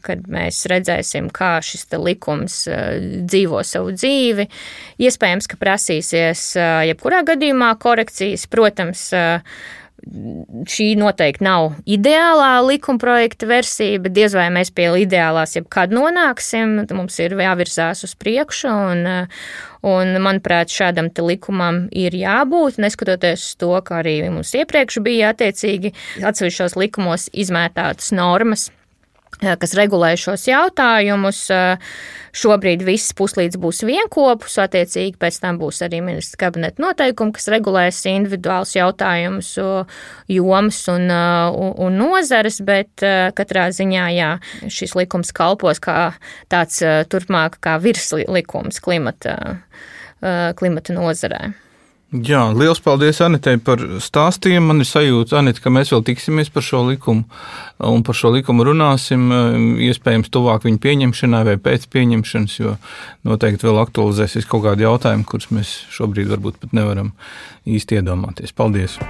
kad 0.07 0.26
mēs 0.33 0.62
redzēsim, 0.70 1.28
kā 1.35 1.59
šis 1.64 1.87
likums 2.00 2.62
dzīvo 2.66 3.62
savu 3.66 3.94
dzīvi, 3.94 4.48
iespējams, 5.04 5.48
ka 5.50 5.61
prasīsies 5.61 6.44
jebkurā 6.90 7.22
gadījumā 7.28 7.74
korekcijas. 7.83 8.48
Protams, 8.50 9.07
šī 10.68 10.86
noteikti 11.00 11.44
nav 11.44 11.72
ideālā 11.88 12.58
likumprojekta 12.66 13.48
versija, 13.48 14.00
bet 14.04 14.14
diez 14.16 14.34
vai 14.36 14.46
mēs 14.54 14.72
pie 14.74 14.90
ideālās 15.04 15.56
jebkad 15.56 15.94
nonāksim. 15.94 16.76
Mums 16.94 17.18
ir 17.22 17.36
jāvirzās 17.38 18.04
uz 18.06 18.14
priekšu, 18.20 18.70
un, 18.70 19.26
un 19.88 20.14
manuprāt, 20.24 20.72
šādam 20.74 21.10
likumam 21.24 21.84
ir 21.90 22.14
jābūt, 22.18 22.78
neskatoties 22.82 23.48
uz 23.50 23.58
to, 23.60 23.72
ka 23.84 24.02
arī 24.02 24.20
mums 24.28 24.54
iepriekš 24.54 25.00
bija 25.04 25.34
attiecīgi 25.34 25.94
atsevišķos 26.22 26.78
likumos 26.80 27.30
izmētātas 27.32 28.12
normas 28.14 28.70
kas 29.40 29.74
regulē 29.78 30.14
šos 30.20 30.46
jautājumus. 30.48 31.46
Šobrīd 32.34 32.82
viss 32.82 33.14
puslīdz 33.14 33.58
būs 33.62 33.84
vienopus, 33.86 34.56
attiecīgi 34.58 35.14
pēc 35.22 35.38
tam 35.42 35.60
būs 35.60 35.78
arī 35.86 36.00
ministrs 36.02 36.38
kabineta 36.40 36.82
noteikumi, 36.82 37.34
kas 37.36 37.46
regulēs 37.54 38.00
individuāls 38.10 38.74
jautājumus, 38.74 39.52
jomas 40.34 40.80
un, 40.90 41.06
un, 41.14 41.74
un 41.86 41.98
nozares, 42.00 42.58
bet 42.66 43.06
katrā 43.38 43.68
ziņā 43.74 44.06
jā, 44.16 44.30
šis 44.66 44.96
likums 44.98 45.30
kalpos 45.36 45.82
kā 45.84 45.98
tāds 46.50 46.82
turpmāk 47.12 47.60
kā 47.62 47.78
virslikums 47.82 48.82
klimata, 48.82 49.36
klimata 50.58 50.98
nozarē. 50.98 51.54
Jā, 52.14 52.44
liels 52.55 52.79
paldies 52.79 53.18
Anitei 53.24 53.59
par 53.59 53.81
stāstījumu. 53.98 54.68
Man 54.70 54.85
ir 54.85 54.87
sajūta, 54.87 55.40
Anita, 55.40 55.59
ka 55.64 55.72
mēs 55.74 55.90
vēl 55.90 56.05
tiksimies 56.07 56.50
par 56.55 56.62
šo 56.62 56.85
likumu 56.87 57.24
un 57.83 58.05
par 58.07 58.14
šo 58.14 58.31
likumu 58.37 58.66
runāsim. 58.68 59.24
Iespējams, 59.83 60.31
tuvāk 60.31 60.68
viņa 60.68 60.79
pieņemšanai 60.85 61.42
vai 61.48 61.57
pēc 61.64 61.88
pieņemšanas, 61.90 62.55
jo 62.61 62.77
noteikti 63.27 63.66
vēl 63.66 63.83
aktualizēsies 63.83 64.46
kaut 64.46 64.62
kādi 64.68 64.87
jautājumi, 64.87 65.27
kurus 65.27 65.50
mēs 65.50 65.74
šobrīd 65.96 66.31
varbūt 66.37 66.62
pat 66.62 66.77
nevaram 66.79 67.11
īsti 67.66 67.98
iedomāties. 67.98 68.55
Paldies! 68.55 69.00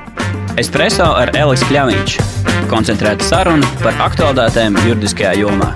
Espreso 0.56 1.10
ar 1.12 1.34
Elisu 1.36 1.68
Kļāviņš. 1.68 2.16
Koncentrēta 2.72 3.28
saruna 3.28 3.68
par 3.84 4.00
aktuālitātēm 4.08 4.80
juridiskajā 4.86 5.36
jomā. 5.42 5.74